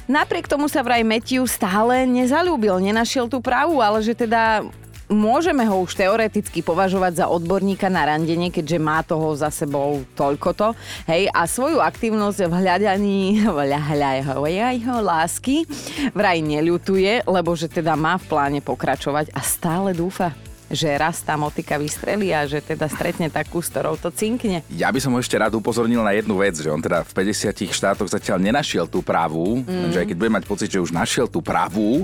Napriek 0.08 0.48
tomu 0.48 0.72
sa 0.72 0.80
vraj 0.88 1.04
Matthew 1.04 1.44
stále 1.52 2.08
nezalúbil, 2.08 2.80
nenašiel 2.80 3.28
tú 3.28 3.44
pravú, 3.44 3.84
ale 3.84 4.00
že 4.00 4.16
teda 4.16 4.64
môžeme 5.12 5.68
ho 5.68 5.84
už 5.84 6.00
teoreticky 6.00 6.64
považovať 6.64 7.24
za 7.24 7.26
odborníka 7.28 7.92
na 7.92 8.08
randenie, 8.08 8.48
keďže 8.48 8.80
má 8.80 9.04
toho 9.04 9.36
za 9.36 9.52
sebou 9.52 10.08
toľkoto. 10.16 10.80
Hej, 11.12 11.28
a 11.36 11.44
svoju 11.44 11.84
aktívnosť 11.84 12.40
v 12.48 12.54
hľadaní 12.56 13.20
jeho 13.44 15.00
lásky 15.04 15.68
vraj 16.16 16.40
neľutuje, 16.40 17.28
lebo 17.28 17.52
že 17.60 17.68
teda 17.68 18.00
má 18.00 18.16
v 18.16 18.32
pláne 18.32 18.60
pokračovať 18.64 19.36
a 19.36 19.44
stále 19.44 19.92
dúfa 19.92 20.47
že 20.68 20.92
raz 21.00 21.24
tá 21.24 21.40
motika 21.40 21.80
vystrelí 21.80 22.36
a 22.36 22.44
že 22.44 22.60
teda 22.60 22.88
stretne 22.92 23.32
takú, 23.32 23.64
s 23.64 23.72
ktorou 23.72 23.96
to 23.96 24.12
cinkne. 24.12 24.64
Ja 24.72 24.92
by 24.92 25.00
som 25.00 25.16
ho 25.16 25.20
ešte 25.20 25.40
rád 25.40 25.56
upozornil 25.56 26.04
na 26.04 26.14
jednu 26.16 26.36
vec, 26.40 26.60
že 26.60 26.68
on 26.68 26.84
teda 26.84 27.08
v 27.08 27.12
50 27.12 27.72
štátoch 27.72 28.10
zatiaľ 28.12 28.44
nenašiel 28.44 28.86
tú 28.88 29.00
pravú, 29.00 29.64
mm. 29.64 29.96
že 29.96 30.00
aj 30.04 30.08
keď 30.12 30.18
bude 30.20 30.32
mať 30.36 30.44
pocit, 30.46 30.70
že 30.72 30.84
už 30.84 30.92
našiel 30.92 31.32
tú 31.32 31.40
pravú, 31.40 32.04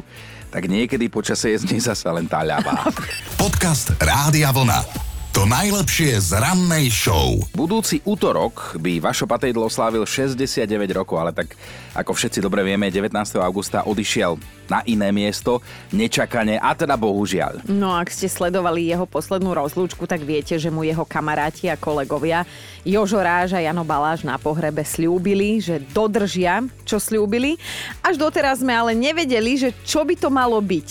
tak 0.54 0.70
niekedy 0.70 1.10
počasie 1.10 1.58
je 1.58 1.66
z 1.66 1.70
nej 1.74 1.82
zase 1.82 2.06
len 2.08 2.30
tá 2.30 2.46
ľavá. 2.46 2.88
Podcast 3.42 3.92
Rádia 4.00 4.54
Vlna. 4.54 5.13
To 5.34 5.50
najlepšie 5.50 6.22
z 6.22 6.38
rannej 6.38 6.94
show. 6.94 7.42
Budúci 7.58 8.06
útorok 8.06 8.78
by 8.78 9.02
Vašo 9.02 9.26
Patejdl 9.26 9.66
oslávil 9.66 10.06
69 10.06 10.70
rokov, 10.94 11.18
ale 11.18 11.34
tak 11.34 11.58
ako 11.98 12.14
všetci 12.14 12.38
dobre 12.38 12.62
vieme, 12.62 12.94
19. 12.94 13.10
augusta 13.42 13.82
odišiel 13.82 14.38
na 14.70 14.86
iné 14.86 15.10
miesto, 15.10 15.58
nečakane 15.90 16.62
a 16.62 16.78
teda 16.78 16.94
bohužiaľ. 17.02 17.66
No 17.66 17.98
ak 17.98 18.14
ste 18.14 18.30
sledovali 18.30 18.94
jeho 18.94 19.10
poslednú 19.10 19.58
rozlúčku, 19.58 20.06
tak 20.06 20.22
viete, 20.22 20.54
že 20.62 20.70
mu 20.70 20.86
jeho 20.86 21.02
kamaráti 21.02 21.66
a 21.66 21.82
kolegovia 21.82 22.46
Jožo 22.86 23.18
Ráž 23.18 23.58
a 23.58 23.60
Jano 23.66 23.82
Baláš 23.82 24.22
na 24.22 24.38
pohrebe 24.38 24.86
slúbili, 24.86 25.58
že 25.58 25.82
dodržia, 25.98 26.62
čo 26.86 27.02
slúbili. 27.02 27.58
Až 28.06 28.22
doteraz 28.22 28.62
sme 28.62 28.78
ale 28.78 28.94
nevedeli, 28.94 29.58
že 29.58 29.74
čo 29.82 30.06
by 30.06 30.14
to 30.14 30.30
malo 30.30 30.62
byť. 30.62 30.90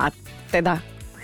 A 0.00 0.08
teda 0.48 0.80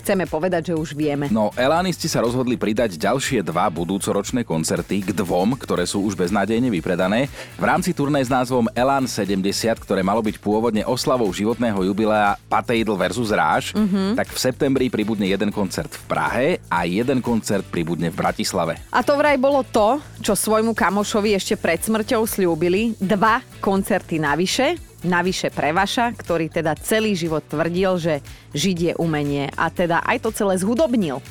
chceme 0.09 0.25
povedať, 0.25 0.73
že 0.73 0.75
už 0.81 0.97
vieme. 0.97 1.29
No, 1.29 1.53
Elánisti 1.53 2.09
sa 2.09 2.25
rozhodli 2.25 2.57
pridať 2.57 2.97
ďalšie 2.97 3.45
dva 3.45 3.69
budúcoročné 3.69 4.41
koncerty 4.41 5.05
k 5.05 5.13
dvom, 5.13 5.53
ktoré 5.61 5.85
sú 5.85 6.01
už 6.01 6.17
beznádejne 6.17 6.73
vypredané. 6.73 7.29
V 7.61 7.65
rámci 7.69 7.93
turné 7.93 8.25
s 8.25 8.33
názvom 8.33 8.73
Elán 8.73 9.05
70, 9.05 9.37
ktoré 9.77 10.01
malo 10.01 10.25
byť 10.25 10.41
pôvodne 10.41 10.81
oslavou 10.89 11.29
životného 11.29 11.93
jubilea 11.93 12.41
Patejdl 12.49 12.97
versus 12.97 13.29
Ráž, 13.29 13.77
mm-hmm. 13.77 14.17
tak 14.17 14.33
v 14.33 14.39
septembri 14.41 14.89
pribudne 14.89 15.29
jeden 15.29 15.53
koncert 15.53 15.93
v 15.93 16.05
Prahe 16.09 16.49
a 16.73 16.89
jeden 16.89 17.21
koncert 17.21 17.69
pribudne 17.69 18.09
v 18.09 18.17
Bratislave. 18.17 18.81
A 18.89 19.05
to 19.05 19.13
vraj 19.13 19.37
bolo 19.37 19.61
to, 19.61 20.01
čo 20.25 20.33
svojmu 20.33 20.73
kamošovi 20.73 21.37
ešte 21.37 21.61
pred 21.61 21.85
smrťou 21.85 22.25
slúbili. 22.25 22.97
Dva 22.97 23.45
koncerty 23.61 24.17
navyše 24.17 24.88
Navyše 24.99 25.55
Prevaša, 25.55 26.11
ktorý 26.19 26.51
teda 26.51 26.75
celý 26.75 27.15
život 27.15 27.47
tvrdil, 27.47 28.03
že 28.03 28.19
žiť 28.51 28.79
je 28.83 28.93
umenie 28.99 29.47
a 29.55 29.71
teda 29.71 30.03
aj 30.03 30.27
to 30.27 30.31
celé 30.35 30.59
zhudobnil. 30.59 31.23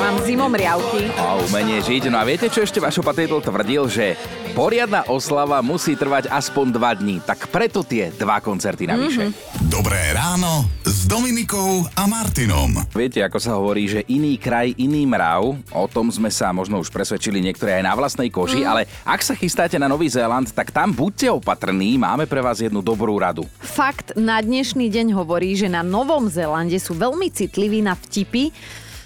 Mám 0.00 0.16
zimom 0.26 0.50
riavky. 0.50 1.12
A 1.14 1.38
umenie 1.38 1.78
žiť. 1.86 2.10
No 2.10 2.18
a 2.18 2.26
viete, 2.26 2.50
čo 2.50 2.66
ešte 2.66 2.82
Vašo 2.82 3.04
Patetl 3.04 3.38
tvrdil, 3.38 3.86
že 3.86 4.18
poriadna 4.58 5.06
oslava 5.06 5.62
musí 5.62 5.94
trvať 5.94 6.26
aspoň 6.34 6.66
dva 6.74 6.90
dní. 6.98 7.22
Tak 7.22 7.46
preto 7.54 7.86
tie 7.86 8.10
dva 8.10 8.42
koncerty 8.42 8.90
navyše. 8.90 9.30
Mm-hmm. 9.30 9.70
Dobré 9.70 10.00
ráno 10.10 10.66
s 11.00 11.08
Dominikou 11.08 11.88
a 11.96 12.04
Martinom. 12.04 12.76
Viete, 12.92 13.24
ako 13.24 13.40
sa 13.40 13.56
hovorí, 13.56 13.88
že 13.88 14.04
iný 14.12 14.36
kraj, 14.36 14.76
iný 14.76 15.08
mrav. 15.08 15.56
O 15.72 15.88
tom 15.88 16.12
sme 16.12 16.28
sa 16.28 16.52
možno 16.52 16.76
už 16.76 16.92
presvedčili 16.92 17.40
niektoré 17.40 17.80
aj 17.80 17.88
na 17.88 17.96
vlastnej 17.96 18.28
koži, 18.28 18.60
mm. 18.60 18.68
ale 18.68 18.84
ak 19.08 19.24
sa 19.24 19.32
chystáte 19.32 19.80
na 19.80 19.88
Nový 19.88 20.12
Zéland, 20.12 20.52
tak 20.52 20.68
tam 20.68 20.92
buďte 20.92 21.32
opatrní, 21.40 21.96
máme 21.96 22.28
pre 22.28 22.44
vás 22.44 22.60
jednu 22.60 22.84
dobrú 22.84 23.16
radu. 23.16 23.48
Fakt 23.64 24.12
na 24.12 24.44
dnešný 24.44 24.92
deň 24.92 25.16
hovorí, 25.16 25.56
že 25.56 25.72
na 25.72 25.80
Novom 25.80 26.28
Zélande 26.28 26.76
sú 26.76 26.92
veľmi 26.92 27.32
citliví 27.32 27.80
na 27.80 27.96
vtipy, 27.96 28.52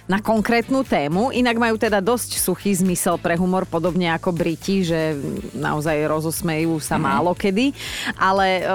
na 0.05 0.21
konkrétnu 0.21 0.85
tému. 0.85 1.33
Inak 1.33 1.57
majú 1.57 1.81
teda 1.81 2.05
dosť 2.05 2.37
suchý 2.37 2.77
zmysel 2.77 3.17
pre 3.17 3.37
humor, 3.41 3.65
podobne 3.65 4.13
ako 4.13 4.37
Briti, 4.37 4.85
že 4.85 5.17
naozaj 5.57 6.05
rozosmejú 6.05 6.77
sa 6.81 7.01
mm. 7.01 7.03
málo 7.03 7.33
kedy. 7.33 7.73
Ale 8.21 8.65
uh, 8.65 8.67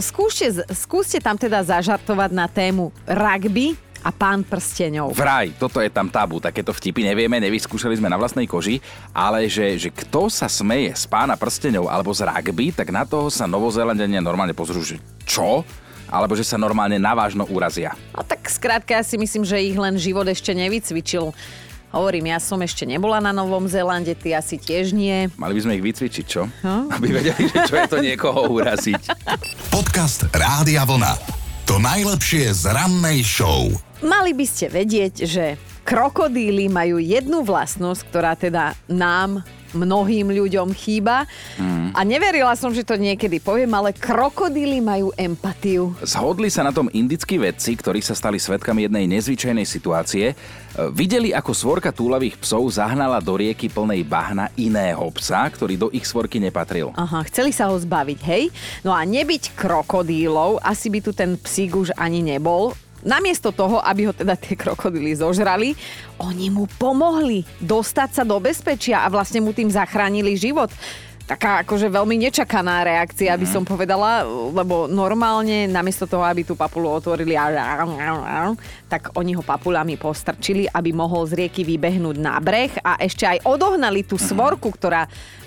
skúste, 0.00 0.48
skúste 0.72 1.20
tam 1.20 1.36
teda 1.36 1.60
zažartovať 1.60 2.30
na 2.32 2.48
tému 2.48 2.88
rugby, 3.04 3.76
a 3.98 4.14
pán 4.14 4.46
prsteňov. 4.46 5.10
Vraj, 5.10 5.58
toto 5.58 5.82
je 5.82 5.90
tam 5.90 6.06
tabu, 6.06 6.38
takéto 6.38 6.70
vtipy 6.70 7.02
nevieme, 7.02 7.42
nevyskúšali 7.42 7.98
sme 7.98 8.06
na 8.06 8.14
vlastnej 8.14 8.46
koži, 8.46 8.78
ale 9.10 9.50
že, 9.50 9.74
že 9.74 9.90
kto 9.90 10.30
sa 10.30 10.46
smeje 10.46 10.94
z 10.94 11.04
pána 11.10 11.34
prsteňov 11.34 11.90
alebo 11.90 12.14
z 12.14 12.22
rugby, 12.22 12.70
tak 12.70 12.94
na 12.94 13.02
toho 13.02 13.26
sa 13.26 13.50
novozelandania 13.50 14.22
normálne 14.22 14.54
pozrú, 14.54 14.86
že 14.86 15.02
čo? 15.26 15.66
Alebo 16.08 16.34
že 16.34 16.44
sa 16.44 16.56
normálne 16.56 16.96
navážno 16.96 17.44
urazia. 17.48 17.92
No 18.16 18.24
tak 18.24 18.48
skrátka, 18.48 18.96
ja 18.96 19.04
si 19.04 19.20
myslím, 19.20 19.44
že 19.44 19.60
ich 19.60 19.76
len 19.76 19.94
život 20.00 20.24
ešte 20.26 20.56
nevycvičil. 20.56 21.32
Hovorím, 21.88 22.28
ja 22.28 22.36
som 22.36 22.60
ešte 22.60 22.84
nebola 22.84 23.16
na 23.16 23.32
Novom 23.32 23.64
Zélande, 23.64 24.12
ty 24.12 24.36
asi 24.36 24.60
tiež 24.60 24.92
nie. 24.92 25.32
Mali 25.40 25.56
by 25.56 25.60
sme 25.64 25.76
ich 25.80 25.84
vycvičiť, 25.84 26.24
čo? 26.28 26.44
Hm? 26.44 26.84
Aby 27.00 27.16
vedeli, 27.16 27.48
že 27.48 27.64
čo 27.64 27.80
je 27.80 27.88
to 27.88 27.98
niekoho 28.04 28.44
uraziť. 28.52 29.08
Podcast 29.72 30.28
Rádia 30.36 30.84
Vlna. 30.84 31.16
To 31.64 31.80
najlepšie 31.80 32.52
z 32.52 32.64
rannej 32.72 33.24
show. 33.24 33.72
Mali 34.04 34.36
by 34.36 34.46
ste 34.48 34.68
vedieť, 34.68 35.24
že 35.24 35.56
krokodíly 35.88 36.68
majú 36.68 37.00
jednu 37.00 37.40
vlastnosť, 37.40 38.00
ktorá 38.12 38.36
teda 38.36 38.76
nám 38.92 39.44
mnohým 39.72 40.32
ľuďom 40.32 40.72
chýba. 40.72 41.28
Mm. 41.60 41.92
A 41.92 42.00
neverila 42.04 42.54
som, 42.54 42.72
že 42.72 42.84
to 42.84 42.96
niekedy 42.96 43.40
poviem, 43.42 43.72
ale 43.74 43.92
krokodíly 43.96 44.80
majú 44.80 45.12
empatiu. 45.16 45.92
Zhodli 46.04 46.48
sa 46.48 46.64
na 46.64 46.72
tom 46.72 46.88
indickí 46.92 47.36
vedci, 47.36 47.76
ktorí 47.76 48.00
sa 48.00 48.16
stali 48.16 48.40
svetkami 48.40 48.88
jednej 48.88 49.04
nezvyčajnej 49.08 49.66
situácie. 49.68 50.32
E, 50.32 50.34
videli, 50.94 51.34
ako 51.34 51.52
svorka 51.52 51.90
túlavých 51.92 52.40
psov 52.40 52.64
zahnala 52.72 53.20
do 53.20 53.36
rieky 53.36 53.68
plnej 53.68 54.04
bahna 54.04 54.48
iného 54.56 55.08
psa, 55.16 55.44
ktorý 55.48 55.74
do 55.76 55.88
ich 55.92 56.04
svorky 56.04 56.40
nepatril. 56.40 56.92
Aha, 56.96 57.24
chceli 57.28 57.52
sa 57.52 57.68
ho 57.68 57.76
zbaviť, 57.76 58.20
hej? 58.24 58.50
No 58.84 58.92
a 58.94 59.04
nebyť 59.04 59.56
krokodílov, 59.58 60.60
asi 60.64 60.88
by 60.88 60.98
tu 61.04 61.10
ten 61.12 61.36
psík 61.36 61.76
už 61.76 61.88
ani 61.96 62.24
nebol 62.24 62.72
namiesto 63.02 63.54
toho, 63.54 63.78
aby 63.82 64.10
ho 64.10 64.12
teda 64.14 64.34
tie 64.34 64.54
krokodily 64.58 65.14
zožrali, 65.14 65.74
oni 66.18 66.50
mu 66.50 66.66
pomohli 66.78 67.46
dostať 67.62 68.10
sa 68.10 68.22
do 68.26 68.38
bezpečia 68.42 69.06
a 69.06 69.12
vlastne 69.12 69.42
mu 69.42 69.54
tým 69.54 69.70
zachránili 69.70 70.34
život 70.34 70.72
taká 71.28 71.60
akože 71.60 71.92
veľmi 71.92 72.16
nečakaná 72.16 72.80
reakcia, 72.88 73.36
by 73.36 73.44
mhm. 73.44 73.52
som 73.52 73.62
povedala, 73.68 74.24
lebo 74.48 74.88
normálne 74.88 75.68
namiesto 75.68 76.08
toho, 76.08 76.24
aby 76.24 76.40
tú 76.40 76.56
papulu 76.56 76.88
otvorili, 76.88 77.36
tak 78.88 79.12
oni 79.12 79.36
ho 79.36 79.44
papulami 79.44 80.00
postrčili, 80.00 80.64
aby 80.64 80.96
mohol 80.96 81.28
z 81.28 81.44
rieky 81.44 81.68
vybehnúť 81.68 82.16
na 82.16 82.40
breh 82.40 82.72
a 82.80 82.96
ešte 82.96 83.28
aj 83.28 83.44
odohnali 83.44 84.08
tú 84.08 84.16
mhm. 84.16 84.24
svorku, 84.24 84.72
ktorá 84.72 85.04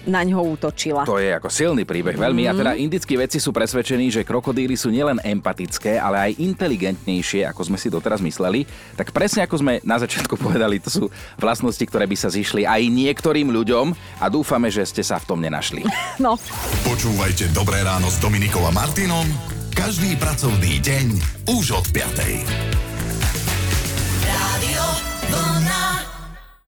na 0.07 0.25
ňo 0.25 0.57
útočila. 0.57 1.05
To 1.05 1.21
je 1.21 1.33
ako 1.33 1.49
silný 1.49 1.85
príbeh 1.85 2.17
veľmi. 2.17 2.45
Mm. 2.45 2.49
A 2.49 2.53
teda 2.57 2.71
indickí 2.77 3.13
vedci 3.19 3.37
sú 3.37 3.53
presvedčení, 3.53 4.09
že 4.09 4.25
krokodíly 4.25 4.73
sú 4.73 4.89
nielen 4.89 5.21
empatické, 5.21 6.01
ale 6.01 6.31
aj 6.31 6.41
inteligentnejšie, 6.41 7.45
ako 7.49 7.61
sme 7.71 7.77
si 7.77 7.91
doteraz 7.91 8.23
mysleli. 8.23 8.65
Tak 8.97 9.13
presne 9.13 9.45
ako 9.45 9.61
sme 9.61 9.73
na 9.85 10.01
začiatku 10.01 10.39
povedali, 10.45 10.81
to 10.81 10.89
sú 10.89 11.05
vlastnosti, 11.37 11.83
ktoré 11.83 12.09
by 12.09 12.17
sa 12.17 12.33
zišli 12.33 12.65
aj 12.65 12.81
niektorým 12.89 13.53
ľuďom 13.53 13.93
a 14.21 14.25
dúfame, 14.31 14.73
že 14.73 14.85
ste 14.87 15.05
sa 15.05 15.21
v 15.21 15.27
tom 15.27 15.39
nenašli. 15.41 15.85
No. 16.21 16.37
Počúvajte 16.85 17.49
Dobré 17.49 17.81
ráno 17.81 18.05
s 18.05 18.21
Dominikom 18.21 18.61
a 18.61 18.69
Martinom 18.69 19.25
každý 19.81 20.13
pracovný 20.19 20.77
deň 20.83 21.07
už 21.49 21.73
od 21.73 21.89
5. 21.89 23.01